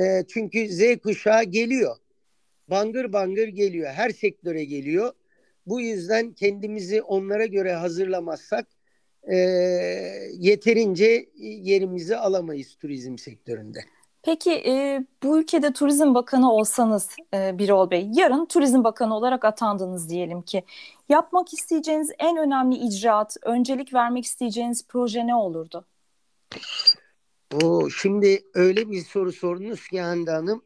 E, 0.00 0.24
çünkü 0.28 0.68
Z 0.68 0.82
kuşağı 1.02 1.44
geliyor. 1.44 1.96
Bangır 2.70 3.12
bangır 3.12 3.48
geliyor. 3.48 3.90
Her 3.90 4.10
sektöre 4.10 4.64
geliyor. 4.64 5.12
Bu 5.66 5.80
yüzden 5.80 6.32
kendimizi 6.32 7.02
onlara 7.02 7.46
göre 7.46 7.72
hazırlamazsak 7.72 8.66
e, 9.22 9.36
yeterince 10.32 11.28
yerimizi 11.38 12.16
alamayız 12.16 12.74
turizm 12.74 13.18
sektöründe. 13.18 13.78
Peki 14.22 14.52
e, 14.52 15.04
bu 15.22 15.40
ülkede 15.40 15.72
turizm 15.72 16.14
bakanı 16.14 16.52
olsanız 16.52 17.08
e, 17.34 17.58
Birol 17.58 17.90
Bey, 17.90 18.08
yarın 18.12 18.46
turizm 18.46 18.84
bakanı 18.84 19.16
olarak 19.16 19.44
atandınız 19.44 20.10
diyelim 20.10 20.42
ki. 20.42 20.64
Yapmak 21.08 21.52
isteyeceğiniz 21.52 22.10
en 22.18 22.36
önemli 22.36 22.76
icraat, 22.76 23.36
öncelik 23.42 23.94
vermek 23.94 24.24
isteyeceğiniz 24.24 24.86
proje 24.88 25.26
ne 25.26 25.34
olurdu? 25.34 25.84
O 27.62 27.90
şimdi 27.90 28.42
öyle 28.54 28.90
bir 28.90 29.00
soru 29.00 29.32
sorunuz 29.32 29.88
ki 29.88 30.00
Hande 30.00 30.30
Hanım. 30.30 30.62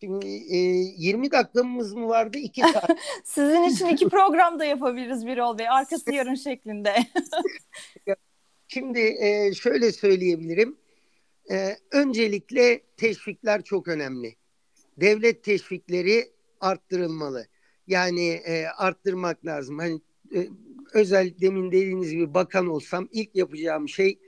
Şimdi 0.00 0.26
e, 0.26 0.56
20 0.56 1.30
dakikamız 1.30 1.94
mı 1.94 2.08
vardı? 2.08 2.38
2 2.38 2.60
saat. 2.60 2.90
Sizin 3.24 3.62
için 3.62 3.86
iki 3.86 4.08
program 4.08 4.58
da 4.58 4.64
yapabiliriz 4.64 5.26
Birol 5.26 5.58
Bey. 5.58 5.68
Arkası 5.68 6.14
yarın 6.14 6.34
şeklinde. 6.34 6.94
Şimdi 8.68 9.00
e, 9.00 9.54
şöyle 9.54 9.92
söyleyebilirim. 9.92 10.76
E, 11.50 11.76
öncelikle 11.92 12.80
teşvikler 12.96 13.62
çok 13.62 13.88
önemli. 13.88 14.36
Devlet 14.96 15.44
teşvikleri 15.44 16.32
arttırılmalı. 16.60 17.46
Yani 17.86 18.28
e, 18.28 18.66
arttırmak 18.66 19.46
lazım. 19.46 19.78
Hani 19.78 20.00
e, 20.34 20.48
özel 20.94 21.34
demin 21.40 21.72
dediğiniz 21.72 22.10
gibi 22.10 22.34
bakan 22.34 22.66
olsam 22.66 23.08
ilk 23.12 23.36
yapacağım 23.36 23.88
şey 23.88 24.18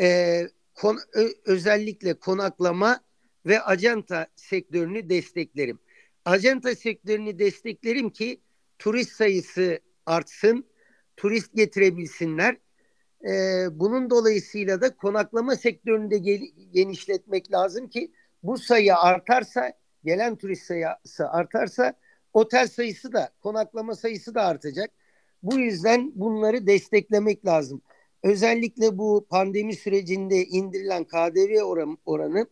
e, 0.00 0.40
kon, 0.74 0.98
ö, 1.12 1.28
özellikle 1.44 2.14
konaklama 2.14 3.00
ve 3.46 3.60
acenta 3.60 4.26
sektörünü 4.36 5.08
desteklerim. 5.08 5.78
Acenta 6.24 6.74
sektörünü 6.74 7.38
desteklerim 7.38 8.10
ki 8.10 8.40
turist 8.78 9.12
sayısı 9.12 9.80
artsın, 10.06 10.66
turist 11.16 11.54
getirebilsinler. 11.54 12.56
Ee, 13.24 13.66
bunun 13.70 14.10
dolayısıyla 14.10 14.80
da 14.80 14.96
konaklama 14.96 15.56
sektörünü 15.56 16.10
de 16.10 16.18
gel- 16.18 16.50
genişletmek 16.72 17.52
lazım 17.52 17.88
ki 17.88 18.12
bu 18.42 18.58
sayı 18.58 18.96
artarsa, 18.96 19.72
gelen 20.04 20.36
turist 20.36 20.62
sayısı 20.62 21.28
artarsa 21.28 21.94
otel 22.32 22.66
sayısı 22.66 23.12
da, 23.12 23.30
konaklama 23.40 23.94
sayısı 23.94 24.34
da 24.34 24.42
artacak. 24.42 24.90
Bu 25.42 25.58
yüzden 25.58 26.12
bunları 26.14 26.66
desteklemek 26.66 27.46
lazım. 27.46 27.82
Özellikle 28.22 28.98
bu 28.98 29.26
pandemi 29.30 29.76
sürecinde 29.76 30.44
indirilen 30.44 31.04
KDV 31.04 31.62
oran, 31.62 31.98
oranı 32.04 32.46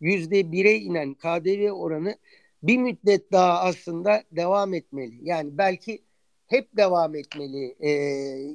yüzde 0.00 0.52
bire 0.52 0.74
inen 0.74 1.14
KDV 1.14 1.70
oranı 1.70 2.16
bir 2.62 2.78
müddet 2.78 3.32
daha 3.32 3.60
aslında 3.60 4.22
devam 4.32 4.74
etmeli. 4.74 5.18
Yani 5.22 5.58
belki 5.58 6.02
hep 6.46 6.76
devam 6.76 7.14
etmeli. 7.14 7.76
Ee, 7.80 7.90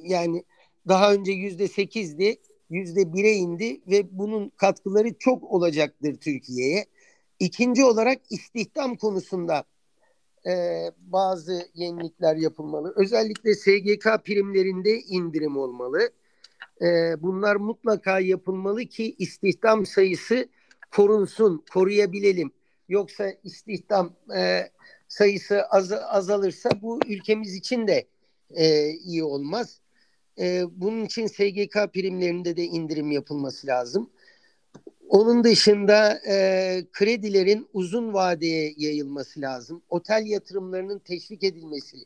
yani 0.02 0.44
daha 0.88 1.14
önce 1.14 1.32
yüzde 1.32 1.68
sekizdi, 1.68 2.36
yüzde 2.70 3.12
bire 3.12 3.32
indi 3.32 3.80
ve 3.86 4.18
bunun 4.18 4.48
katkıları 4.48 5.14
çok 5.18 5.44
olacaktır 5.44 6.16
Türkiye'ye. 6.16 6.86
İkinci 7.40 7.84
olarak 7.84 8.18
istihdam 8.30 8.96
konusunda 8.96 9.64
e, 10.46 10.52
bazı 10.98 11.68
yenilikler 11.74 12.36
yapılmalı. 12.36 12.92
Özellikle 12.96 13.54
SGK 13.54 14.24
primlerinde 14.24 15.00
indirim 15.00 15.56
olmalı. 15.56 16.10
E, 16.82 16.86
bunlar 17.22 17.56
mutlaka 17.56 18.20
yapılmalı 18.20 18.84
ki 18.84 19.14
istihdam 19.18 19.86
sayısı 19.86 20.48
korunsun, 20.96 21.64
koruyabilelim. 21.72 22.52
Yoksa 22.88 23.32
istihdam 23.44 24.12
e, 24.36 24.70
sayısı 25.08 25.62
az, 25.62 25.92
azalırsa 25.92 26.70
bu 26.82 27.00
ülkemiz 27.08 27.54
için 27.54 27.86
de 27.86 28.06
e, 28.50 28.90
iyi 28.90 29.24
olmaz. 29.24 29.80
E, 30.38 30.64
bunun 30.70 31.04
için 31.04 31.26
SGK 31.26 31.92
primlerinde 31.92 32.56
de 32.56 32.64
indirim 32.64 33.10
yapılması 33.10 33.66
lazım. 33.66 34.10
Onun 35.08 35.44
dışında 35.44 36.20
e, 36.28 36.84
kredilerin 36.92 37.68
uzun 37.72 38.12
vadeye 38.12 38.74
yayılması 38.76 39.40
lazım. 39.40 39.82
Otel 39.88 40.26
yatırımlarının 40.26 40.98
teşvik 40.98 41.44
edilmesi 41.44 41.96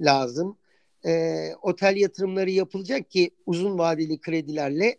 lazım. 0.00 0.56
E, 1.06 1.52
otel 1.62 1.96
yatırımları 1.96 2.50
yapılacak 2.50 3.10
ki 3.10 3.30
uzun 3.46 3.78
vadeli 3.78 4.18
kredilerle 4.20 4.98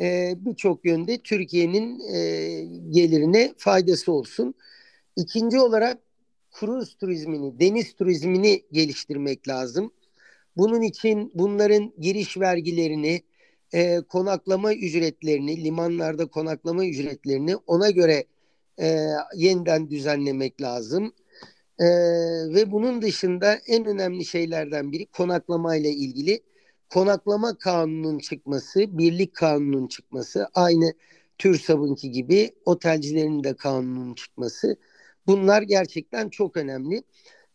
e, 0.00 0.34
birçok 0.38 0.84
yönde 0.84 1.18
Türkiye'nin 1.18 2.00
e, 2.00 2.20
gelirine 2.90 3.54
faydası 3.56 4.12
olsun. 4.12 4.54
İkinci 5.16 5.60
olarak 5.60 5.98
kruz 6.52 6.94
turizmini, 6.94 7.60
deniz 7.60 7.92
turizmini 7.92 8.62
geliştirmek 8.72 9.48
lazım. 9.48 9.92
Bunun 10.56 10.82
için 10.82 11.32
bunların 11.34 11.92
giriş 11.98 12.38
vergilerini, 12.38 13.22
e, 13.74 14.00
konaklama 14.00 14.74
ücretlerini, 14.74 15.64
limanlarda 15.64 16.26
konaklama 16.26 16.86
ücretlerini 16.86 17.56
ona 17.56 17.90
göre 17.90 18.24
e, 18.80 19.06
yeniden 19.34 19.90
düzenlemek 19.90 20.62
lazım. 20.62 21.12
E, 21.78 21.86
ve 22.54 22.72
bunun 22.72 23.02
dışında 23.02 23.58
en 23.66 23.84
önemli 23.84 24.24
şeylerden 24.24 24.92
biri 24.92 25.06
konaklama 25.06 25.76
ile 25.76 25.90
ilgili 25.90 26.40
konaklama 26.90 27.58
kanunun 27.58 28.18
çıkması, 28.18 28.98
birlik 28.98 29.34
kanunun 29.34 29.86
çıkması, 29.86 30.48
aynı 30.54 30.92
TÜRSAB'ınki 31.38 32.10
gibi 32.10 32.50
otelcilerin 32.64 33.44
de 33.44 33.56
kanunun 33.56 34.14
çıkması. 34.14 34.76
Bunlar 35.26 35.62
gerçekten 35.62 36.28
çok 36.28 36.56
önemli. 36.56 37.02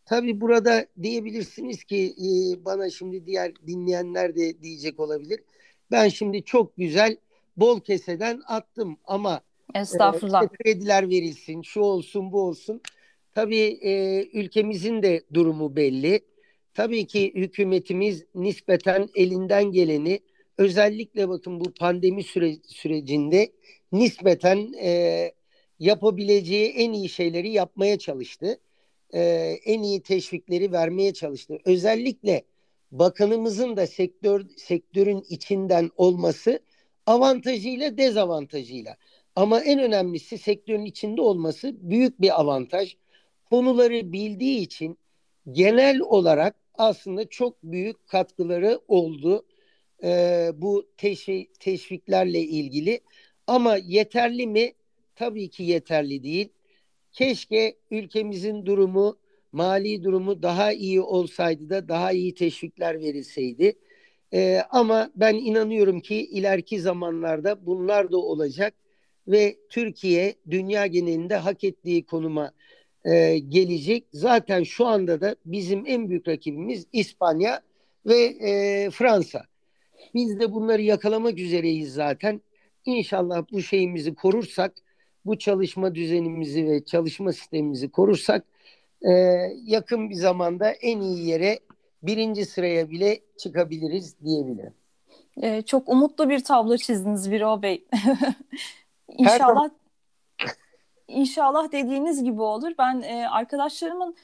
Tabii 0.06 0.42
burada 0.42 0.86
diyebilirsiniz 1.02 1.84
ki 1.84 2.16
e, 2.18 2.66
bana 2.66 2.90
şimdi 2.90 3.26
diğer 3.26 3.54
dinleyenler 3.68 4.36
de 4.36 4.62
diyecek 4.62 5.00
olabilir. 5.00 5.40
Ben 5.92 6.08
şimdi 6.08 6.44
çok 6.44 6.78
güzel 6.78 7.18
bol 7.58 7.80
keseden 7.80 8.42
attım 8.48 8.98
ama 9.06 9.42
Estağfurullah. 9.76 10.44
E, 10.44 10.48
krediler 10.48 11.10
verilsin, 11.10 11.62
şu 11.62 11.80
olsun, 11.82 12.32
bu 12.32 12.42
olsun. 12.42 12.82
Tabii 13.36 13.80
e, 13.82 14.24
ülkemizin 14.34 15.04
de 15.04 15.24
durumu 15.34 15.76
belli. 15.76 16.22
Tabii 16.74 17.08
ki 17.08 17.34
hükümetimiz 17.36 18.26
nispeten 18.36 19.10
elinden 19.16 19.72
geleni 19.72 20.20
özellikle 20.58 21.30
bakın 21.30 21.60
bu 21.60 21.74
pandemi 21.74 22.24
süre, 22.24 22.56
sürecinde 22.68 23.52
nispeten 23.92 24.74
e, 24.82 25.32
yapabileceği 25.80 26.70
en 26.70 26.94
iyi 26.94 27.10
şeyleri 27.10 27.50
yapmaya 27.50 28.00
çalıştı. 28.00 28.60
E, 29.14 29.22
en 29.66 29.84
iyi 29.84 30.02
teşvikleri 30.02 30.72
vermeye 30.72 31.14
çalıştı. 31.14 31.60
Özellikle 31.66 32.44
bakanımızın 32.92 33.78
da 33.78 33.88
sektör 33.88 34.46
sektörün 34.58 35.26
içinden 35.30 35.90
olması 35.98 36.60
avantajıyla 37.06 37.98
dezavantajıyla. 37.98 38.98
Ama 39.36 39.60
en 39.62 39.80
önemlisi 39.80 40.38
sektörün 40.38 40.86
içinde 40.86 41.22
olması 41.22 41.90
büyük 41.90 42.22
bir 42.22 42.42
avantaj. 42.42 42.96
Konuları 43.50 44.14
bildiği 44.14 44.60
için 44.60 44.98
genel 45.52 46.00
olarak 46.00 46.63
aslında 46.76 47.30
çok 47.30 47.64
büyük 47.64 48.08
katkıları 48.08 48.80
oldu 48.88 49.46
e, 50.04 50.52
bu 50.56 50.88
teşvi, 50.98 51.48
teşviklerle 51.60 52.40
ilgili. 52.40 53.00
Ama 53.48 53.78
yeterli 53.78 54.48
mi? 54.48 54.74
Tabii 55.16 55.50
ki 55.50 55.64
yeterli 55.64 56.24
değil. 56.24 56.50
Keşke 57.12 57.78
ülkemizin 57.92 58.66
durumu, 58.66 59.18
mali 59.52 60.04
durumu 60.04 60.44
daha 60.44 60.74
iyi 60.74 61.02
olsaydı 61.02 61.70
da 61.70 61.88
daha 61.88 62.12
iyi 62.12 62.34
teşvikler 62.36 63.00
verilseydi. 63.00 63.74
E, 64.34 64.62
ama 64.70 65.12
ben 65.16 65.36
inanıyorum 65.36 66.00
ki 66.00 66.16
ileriki 66.16 66.80
zamanlarda 66.82 67.66
bunlar 67.66 68.12
da 68.12 68.18
olacak 68.18 68.74
ve 69.28 69.58
Türkiye 69.70 70.36
dünya 70.50 70.88
genelinde 70.88 71.36
hak 71.36 71.64
ettiği 71.64 72.06
konuma 72.06 72.52
e, 73.06 73.40
gelecek. 73.40 74.06
Zaten 74.14 74.64
şu 74.64 74.86
anda 74.86 75.22
da 75.22 75.36
bizim 75.46 75.84
en 75.88 76.10
büyük 76.10 76.28
rakibimiz 76.28 76.86
İspanya 76.94 77.62
ve 78.06 78.24
e, 78.24 78.90
Fransa. 78.90 79.44
Biz 80.14 80.40
de 80.40 80.54
bunları 80.54 80.82
yakalamak 80.82 81.40
üzereyiz 81.40 81.94
zaten. 81.94 82.42
İnşallah 82.86 83.46
bu 83.52 83.62
şeyimizi 83.62 84.16
korursak, 84.16 84.74
bu 85.26 85.38
çalışma 85.38 85.96
düzenimizi 85.96 86.68
ve 86.68 86.86
çalışma 86.86 87.34
sistemimizi 87.34 87.92
korursak 87.92 88.46
e, 89.02 89.12
yakın 89.64 90.10
bir 90.10 90.16
zamanda 90.16 90.72
en 90.72 91.02
iyi 91.02 91.28
yere 91.28 91.60
birinci 92.04 92.46
sıraya 92.46 92.90
bile 92.90 93.20
çıkabiliriz 93.38 94.16
diyebilirim. 94.26 94.74
Ee, 95.42 95.62
çok 95.62 95.90
umutlu 95.90 96.30
bir 96.30 96.44
tablo 96.44 96.78
çizdiniz 96.78 97.32
Birol 97.32 97.62
Bey. 97.62 97.86
İnşallah 99.18 99.70
İnşallah 101.08 101.72
dediğiniz 101.72 102.24
gibi 102.24 102.42
olur. 102.42 102.72
Ben 102.78 103.02
e, 103.02 103.28
arkadaşlarımın 103.28 104.16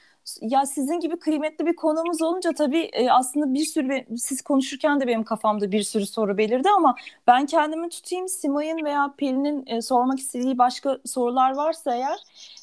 ya 0.41 0.65
sizin 0.65 0.99
gibi 0.99 1.19
kıymetli 1.19 1.65
bir 1.65 1.75
konumuz 1.75 2.21
olunca 2.21 2.51
tabii 2.53 2.89
e, 2.93 3.11
aslında 3.11 3.53
bir 3.53 3.65
sürü 3.65 4.17
siz 4.17 4.41
konuşurken 4.41 5.01
de 5.01 5.07
benim 5.07 5.23
kafamda 5.23 5.71
bir 5.71 5.83
sürü 5.83 6.05
soru 6.05 6.37
belirdi 6.37 6.69
ama 6.69 6.95
ben 7.27 7.45
kendimi 7.45 7.89
tutayım 7.89 8.27
Simay'ın 8.27 8.85
veya 8.85 9.13
Pelin'in 9.17 9.63
e, 9.67 9.81
sormak 9.81 10.19
istediği 10.19 10.57
başka 10.57 10.97
sorular 11.05 11.55
varsa 11.55 11.95
eğer 11.95 12.17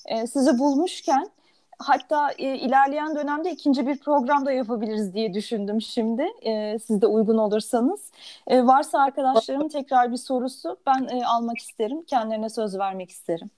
e, 0.06 0.26
sizi 0.26 0.58
bulmuşken 0.58 1.30
hatta 1.78 2.30
e, 2.38 2.56
ilerleyen 2.58 3.16
dönemde 3.16 3.50
ikinci 3.50 3.86
bir 3.86 3.98
program 3.98 4.46
da 4.46 4.52
yapabiliriz 4.52 5.14
diye 5.14 5.34
düşündüm 5.34 5.82
şimdi 5.82 6.22
e, 6.42 6.78
siz 6.78 7.02
de 7.02 7.06
uygun 7.06 7.38
olursanız. 7.38 8.10
E, 8.46 8.66
varsa 8.66 8.98
arkadaşlarımın 8.98 9.68
tekrar 9.68 10.12
bir 10.12 10.16
sorusu 10.16 10.76
ben 10.86 11.08
e, 11.08 11.26
almak 11.26 11.58
isterim 11.58 12.02
kendilerine 12.02 12.48
söz 12.48 12.78
vermek 12.78 13.10
isterim. 13.10 13.50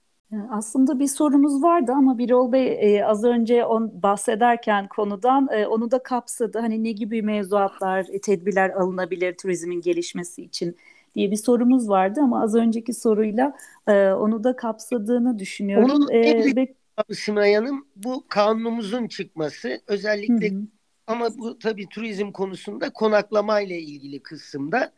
Aslında 0.49 0.99
bir 0.99 1.07
sorumuz 1.07 1.63
vardı 1.63 1.91
ama 1.95 2.17
Birol 2.17 2.51
Bey 2.51 2.97
e, 2.97 3.05
az 3.05 3.23
önce 3.23 3.65
on, 3.65 4.03
bahsederken 4.03 4.87
konudan 4.87 5.47
e, 5.51 5.67
onu 5.67 5.91
da 5.91 6.03
kapsadı. 6.03 6.59
Hani 6.59 6.83
ne 6.83 6.91
gibi 6.91 7.21
mevzuatlar, 7.21 8.05
e, 8.11 8.21
tedbirler 8.21 8.69
alınabilir 8.69 9.37
turizmin 9.37 9.81
gelişmesi 9.81 10.43
için? 10.43 10.77
diye 11.15 11.31
bir 11.31 11.35
sorumuz 11.35 11.89
vardı 11.89 12.19
ama 12.23 12.43
az 12.43 12.55
önceki 12.55 12.93
soruyla 12.93 13.57
e, 13.87 14.11
onu 14.11 14.43
da 14.43 14.55
kapsadığını 14.55 15.39
düşünüyorum. 15.39 15.91
Onun 15.91 16.09
e, 16.11 16.17
en 16.17 16.55
büyük. 16.55 16.79
Simay 17.13 17.53
Hanım 17.53 17.87
bu 17.95 18.25
kanunumuzun 18.27 19.07
çıkması 19.07 19.81
özellikle 19.87 20.49
hı 20.49 20.55
hı. 20.55 20.61
ama 21.07 21.29
bu 21.37 21.59
tabii 21.59 21.89
turizm 21.89 22.31
konusunda 22.31 22.89
konaklama 22.89 23.61
ile 23.61 23.79
ilgili 23.79 24.19
kısımda 24.19 24.91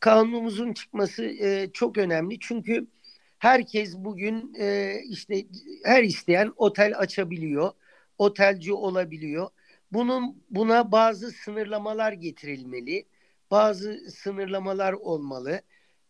kanunumuzun 0.00 0.72
çıkması 0.72 1.24
e, 1.24 1.70
çok 1.72 1.98
önemli 1.98 2.38
çünkü 2.40 2.86
herkes 3.40 3.96
bugün 3.96 4.54
e, 4.60 4.96
işte 5.08 5.46
her 5.84 6.02
isteyen 6.02 6.52
otel 6.56 6.98
açabiliyor, 6.98 7.72
otelci 8.18 8.72
olabiliyor. 8.72 9.48
Bunun 9.92 10.44
buna 10.50 10.92
bazı 10.92 11.30
sınırlamalar 11.32 12.12
getirilmeli, 12.12 13.06
bazı 13.50 13.94
sınırlamalar 14.10 14.92
olmalı. 14.92 15.62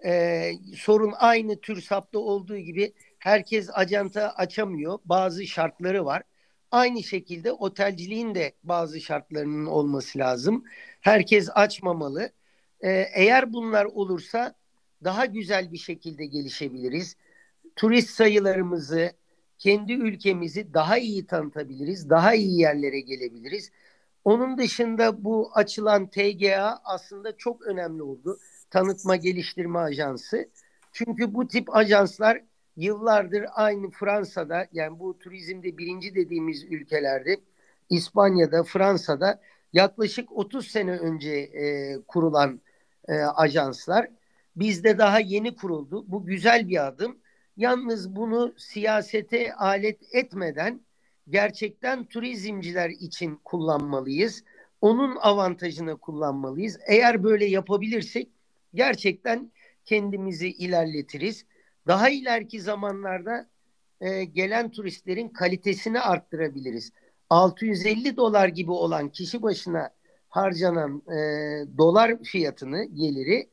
E, 0.05 0.53
sorun 0.77 1.13
aynı 1.19 1.61
tür 1.61 1.83
sapta 1.83 2.19
olduğu 2.19 2.59
gibi 2.59 2.95
herkes 3.19 3.71
acanta 3.75 4.31
açamıyor. 4.37 4.99
Bazı 5.05 5.47
şartları 5.47 6.05
var. 6.05 6.23
Aynı 6.71 7.03
şekilde 7.03 7.53
otelciliğin 7.53 8.35
de 8.35 8.53
bazı 8.65 9.01
şartlarının 9.01 9.67
olması 9.67 10.19
lazım. 10.19 10.65
Herkes 11.01 11.49
açmamalı. 11.55 12.33
Ee, 12.81 13.07
eğer 13.15 13.53
bunlar 13.53 13.85
olursa 13.85 14.55
daha 15.05 15.27
güzel 15.27 15.73
bir 15.73 15.79
şekilde 15.79 16.27
gelişebiliriz. 16.27 17.17
Turist 17.77 18.11
sayılarımızı, 18.11 19.13
kendi 19.59 19.93
ülkemizi 19.93 20.75
daha 20.75 20.99
iyi 20.99 21.27
tanıtabiliriz, 21.27 22.11
daha 22.11 22.35
iyi 22.35 22.61
yerlere 22.61 23.01
gelebiliriz. 23.01 23.71
Onun 24.25 24.59
dışında 24.59 25.25
bu 25.25 25.51
açılan 25.55 26.07
TGA 26.07 26.81
aslında 26.85 27.37
çok 27.37 27.63
önemli 27.63 28.03
oldu. 28.03 28.39
Tanıtma 28.71 29.17
Geliştirme 29.17 29.79
Ajansı. 29.79 30.49
Çünkü 30.93 31.35
bu 31.35 31.49
tip 31.49 31.77
ajanslar 31.77 32.43
yıllardır 32.77 33.45
aynı 33.55 33.91
Fransa'da 33.91 34.67
yani 34.73 34.99
bu 34.99 35.19
turizmde 35.19 35.79
birinci 35.79 36.15
dediğimiz 36.15 36.65
ülkelerde 36.65 37.41
İspanya'da, 37.91 38.63
Fransa'da 38.63 39.41
yaklaşık 39.73 40.33
30 40.33 40.67
sene 40.67 40.99
önce 40.99 41.31
e, 41.33 41.97
kurulan 42.09 42.61
e, 43.09 43.15
ajanslar. 43.15 44.09
Bizde 44.61 44.99
daha 44.99 45.21
yeni 45.21 45.57
kuruldu. 45.57 46.05
Bu 46.09 46.27
güzel 46.27 46.69
bir 46.69 46.87
adım. 46.87 47.19
Yalnız 47.57 48.17
bunu 48.17 48.55
siyasete 48.57 49.55
alet 49.55 49.99
etmeden 50.13 50.81
gerçekten 51.29 52.05
turizmciler 52.05 52.91
için 52.91 53.41
kullanmalıyız. 53.45 54.45
Onun 54.81 55.17
avantajını 55.17 55.97
kullanmalıyız. 55.97 56.79
Eğer 56.87 57.23
böyle 57.25 57.45
yapabilirsek 57.45 58.29
gerçekten 58.75 59.53
kendimizi 59.85 60.49
ilerletiriz. 60.49 61.45
Daha 61.87 62.11
ileriki 62.11 62.61
zamanlarda 62.61 63.47
e, 64.01 64.25
gelen 64.25 64.71
turistlerin 64.71 65.29
kalitesini 65.29 66.01
arttırabiliriz. 66.01 66.93
650 67.31 68.17
dolar 68.17 68.49
gibi 68.49 68.71
olan 68.71 69.09
kişi 69.09 69.43
başına 69.43 69.91
harcanan 70.29 71.03
e, 71.09 71.19
dolar 71.79 72.23
fiyatını 72.23 72.85
geliri 72.85 73.49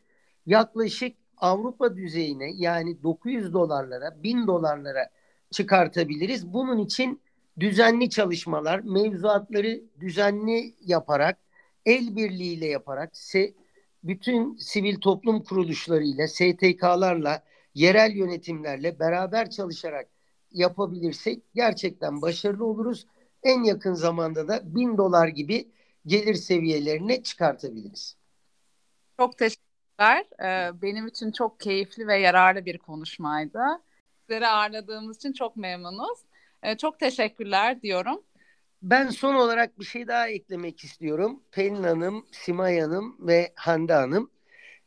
yaklaşık 0.48 1.18
Avrupa 1.38 1.98
düzeyine 1.98 2.52
yani 2.56 3.04
900 3.04 3.54
dolarlara 3.54 4.24
1000 4.24 4.48
dolarlara 4.48 5.10
çıkartabiliriz. 5.52 6.54
Bunun 6.54 6.78
için 6.78 7.22
düzenli 7.60 8.10
çalışmalar, 8.10 8.80
mevzuatları 8.80 9.82
düzenli 10.00 10.76
yaparak, 10.86 11.38
el 11.86 12.16
birliğiyle 12.16 12.66
yaparak, 12.66 13.12
bütün 14.04 14.56
sivil 14.56 15.00
toplum 15.00 15.44
kuruluşlarıyla, 15.44 16.28
STK'larla, 16.28 17.44
yerel 17.74 18.16
yönetimlerle 18.16 19.00
beraber 19.00 19.50
çalışarak 19.50 20.10
yapabilirsek 20.52 21.44
gerçekten 21.56 22.22
başarılı 22.22 22.66
oluruz. 22.66 23.08
En 23.44 23.64
yakın 23.64 23.94
zamanda 23.94 24.48
da 24.48 24.76
bin 24.76 24.98
dolar 24.98 25.28
gibi 25.28 25.68
gelir 26.06 26.36
seviyelerine 26.36 27.24
çıkartabiliriz. 27.24 28.18
Çok 29.20 29.38
teşekkürler. 29.98 30.26
Ee, 30.40 30.82
benim 30.82 31.08
için 31.08 31.32
çok 31.32 31.60
keyifli 31.60 32.08
ve 32.08 32.18
yararlı 32.18 32.66
bir 32.66 32.78
konuşmaydı. 32.78 33.60
Sizleri 34.22 34.48
ağırladığımız 34.48 35.18
için 35.18 35.34
çok 35.34 35.56
memnunuz. 35.58 36.20
Ee, 36.64 36.78
çok 36.78 37.00
teşekkürler 37.00 37.82
diyorum. 37.82 38.22
Ben 38.82 39.10
son 39.10 39.36
olarak 39.36 39.80
bir 39.80 39.86
şey 39.86 40.08
daha 40.08 40.28
eklemek 40.28 40.84
istiyorum. 40.84 41.44
Pelin 41.52 41.84
Hanım, 41.84 42.26
Simay 42.32 42.80
Hanım 42.80 43.16
ve 43.20 43.54
Hande 43.56 43.94
Hanım. 43.94 44.32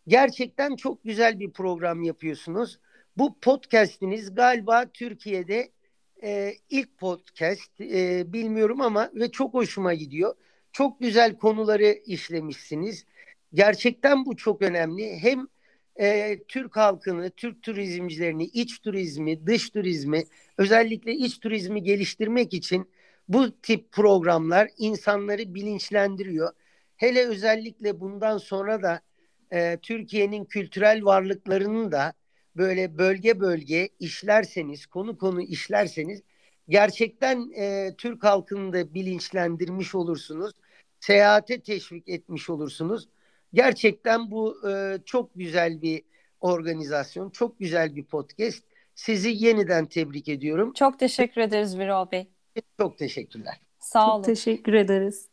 Gerçekten 0.07 0.77
çok 0.77 1.05
güzel 1.05 1.41
bir 1.41 1.51
program 1.51 2.03
yapıyorsunuz. 2.03 2.79
Bu 3.17 3.39
podcast'iniz 3.41 4.35
galiba 4.35 4.87
Türkiye'de 4.95 5.71
e, 6.23 6.53
ilk 6.69 6.99
podcast 6.99 7.81
e, 7.81 8.33
bilmiyorum 8.33 8.81
ama 8.81 9.11
ve 9.15 9.31
çok 9.31 9.55
hoşuma 9.55 9.95
gidiyor. 9.95 10.35
Çok 10.73 11.01
güzel 11.01 11.39
konuları 11.39 11.93
işlemişsiniz. 12.07 13.07
Gerçekten 13.55 14.27
bu 14.27 14.37
çok 14.37 14.63
önemli. 14.63 15.19
Hem 15.19 15.49
e, 16.01 16.39
Türk 16.49 16.77
halkını, 16.77 17.31
Türk 17.31 17.63
turizmcilerini, 17.63 18.45
iç 18.45 18.81
turizmi, 18.81 19.47
dış 19.47 19.71
turizmi, 19.71 20.25
özellikle 20.59 21.13
iç 21.15 21.41
turizmi 21.41 21.83
geliştirmek 21.83 22.55
için 22.55 22.91
bu 23.29 23.61
tip 23.61 23.93
programlar 23.93 24.69
insanları 24.79 25.55
bilinçlendiriyor. 25.55 26.53
Hele 26.97 27.27
özellikle 27.27 28.01
bundan 28.01 28.39
sonra 28.39 28.83
da 28.83 29.01
e, 29.53 29.79
Türkiye'nin 29.83 30.45
kültürel 30.45 31.05
varlıklarını 31.05 31.93
da 31.93 32.13
böyle 32.57 32.99
bölge 32.99 33.41
bölge 33.41 33.89
işlerseniz, 33.99 34.87
konu 34.87 35.19
konu 35.19 35.43
işlerseniz 35.43 36.23
gerçekten 36.69 37.51
e, 37.57 37.95
Türk 37.99 38.25
halkını 38.25 38.73
da 38.73 38.95
bilinçlendirmiş 38.95 39.95
olursunuz. 39.95 40.53
Seyahate 41.01 41.61
teşvik 41.61 42.09
etmiş 42.09 42.51
olursunuz. 42.51 43.09
Gerçekten 43.55 44.31
bu 44.31 44.69
e, 44.71 44.99
çok 45.05 45.31
güzel 45.35 45.83
bir 45.83 46.03
organizasyon, 46.41 47.31
çok 47.31 47.59
güzel 47.59 47.97
bir 47.97 48.05
podcast. 48.05 48.65
Sizi 48.95 49.45
yeniden 49.45 49.87
tebrik 49.87 50.29
ediyorum. 50.29 50.73
Çok 50.73 50.99
teşekkür 50.99 51.41
ederiz 51.41 51.79
Birol 51.79 52.11
Bey. 52.11 52.29
Çok 52.79 52.99
teşekkürler. 52.99 53.61
Sağ 53.79 54.15
olun. 54.15 54.17
Çok 54.17 54.25
teşekkür 54.25 54.75
ederiz. 54.75 55.29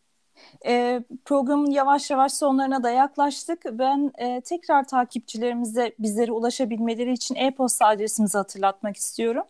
E, 0.68 1.04
programın 1.26 1.72
yavaş 1.72 2.12
yavaş 2.12 2.34
sonlarına 2.34 2.84
da 2.84 2.90
yaklaştık. 2.90 3.66
Ben 3.72 4.12
e, 4.18 4.42
tekrar 4.42 4.88
takipçilerimize 4.88 5.96
bizlere 6.00 6.32
ulaşabilmeleri 6.32 7.14
için 7.14 7.36
e-posta 7.36 7.88
adresimizi 7.88 8.38
hatırlatmak 8.38 8.98
istiyorum. 8.98 9.44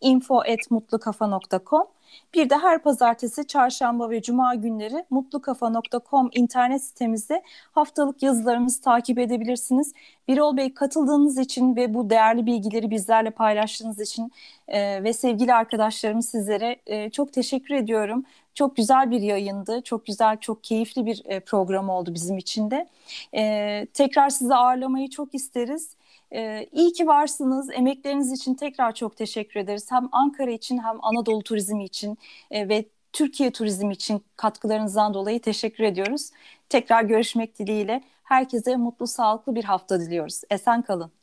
info.mutlukafa.com 0.00 1.86
bir 2.34 2.50
de 2.50 2.56
her 2.56 2.82
pazartesi, 2.82 3.46
çarşamba 3.46 4.10
ve 4.10 4.22
cuma 4.22 4.54
günleri 4.54 5.04
mutlukafa.com 5.10 6.30
internet 6.32 6.84
sitemizde 6.84 7.42
haftalık 7.72 8.22
yazılarımızı 8.22 8.82
takip 8.82 9.18
edebilirsiniz. 9.18 9.92
Birol 10.28 10.56
Bey 10.56 10.74
katıldığınız 10.74 11.38
için 11.38 11.76
ve 11.76 11.94
bu 11.94 12.10
değerli 12.10 12.46
bilgileri 12.46 12.90
bizlerle 12.90 13.30
paylaştığınız 13.30 14.00
için 14.00 14.32
e, 14.68 15.04
ve 15.04 15.12
sevgili 15.12 15.54
arkadaşlarım 15.54 16.22
sizlere 16.22 16.76
e, 16.86 17.10
çok 17.10 17.32
teşekkür 17.32 17.74
ediyorum. 17.74 18.24
Çok 18.54 18.76
güzel 18.76 19.10
bir 19.10 19.20
yayındı. 19.20 19.82
Çok 19.82 20.06
güzel, 20.06 20.36
çok 20.36 20.64
keyifli 20.64 21.06
bir 21.06 21.22
e, 21.24 21.40
program 21.40 21.88
oldu 21.88 22.14
bizim 22.14 22.38
için 22.38 22.70
de. 22.70 22.86
E, 23.34 23.86
tekrar 23.94 24.30
sizi 24.30 24.54
ağırlamayı 24.54 25.10
çok 25.10 25.34
isteriz. 25.34 25.96
Ee, 26.34 26.66
iyi 26.72 26.92
ki 26.92 27.06
varsınız. 27.06 27.70
Emekleriniz 27.70 28.32
için 28.32 28.54
tekrar 28.54 28.94
çok 28.94 29.16
teşekkür 29.16 29.60
ederiz. 29.60 29.86
Hem 29.90 30.08
Ankara 30.12 30.50
için 30.50 30.78
hem 30.78 31.04
Anadolu 31.04 31.42
turizmi 31.42 31.84
için 31.84 32.18
e, 32.50 32.68
ve 32.68 32.84
Türkiye 33.12 33.50
turizmi 33.50 33.92
için 33.92 34.24
katkılarınızdan 34.36 35.14
dolayı 35.14 35.40
teşekkür 35.40 35.84
ediyoruz. 35.84 36.30
Tekrar 36.68 37.02
görüşmek 37.02 37.58
dileğiyle 37.58 38.02
herkese 38.22 38.76
mutlu, 38.76 39.06
sağlıklı 39.06 39.54
bir 39.54 39.64
hafta 39.64 40.00
diliyoruz. 40.00 40.40
Esen 40.50 40.82
kalın. 40.82 41.19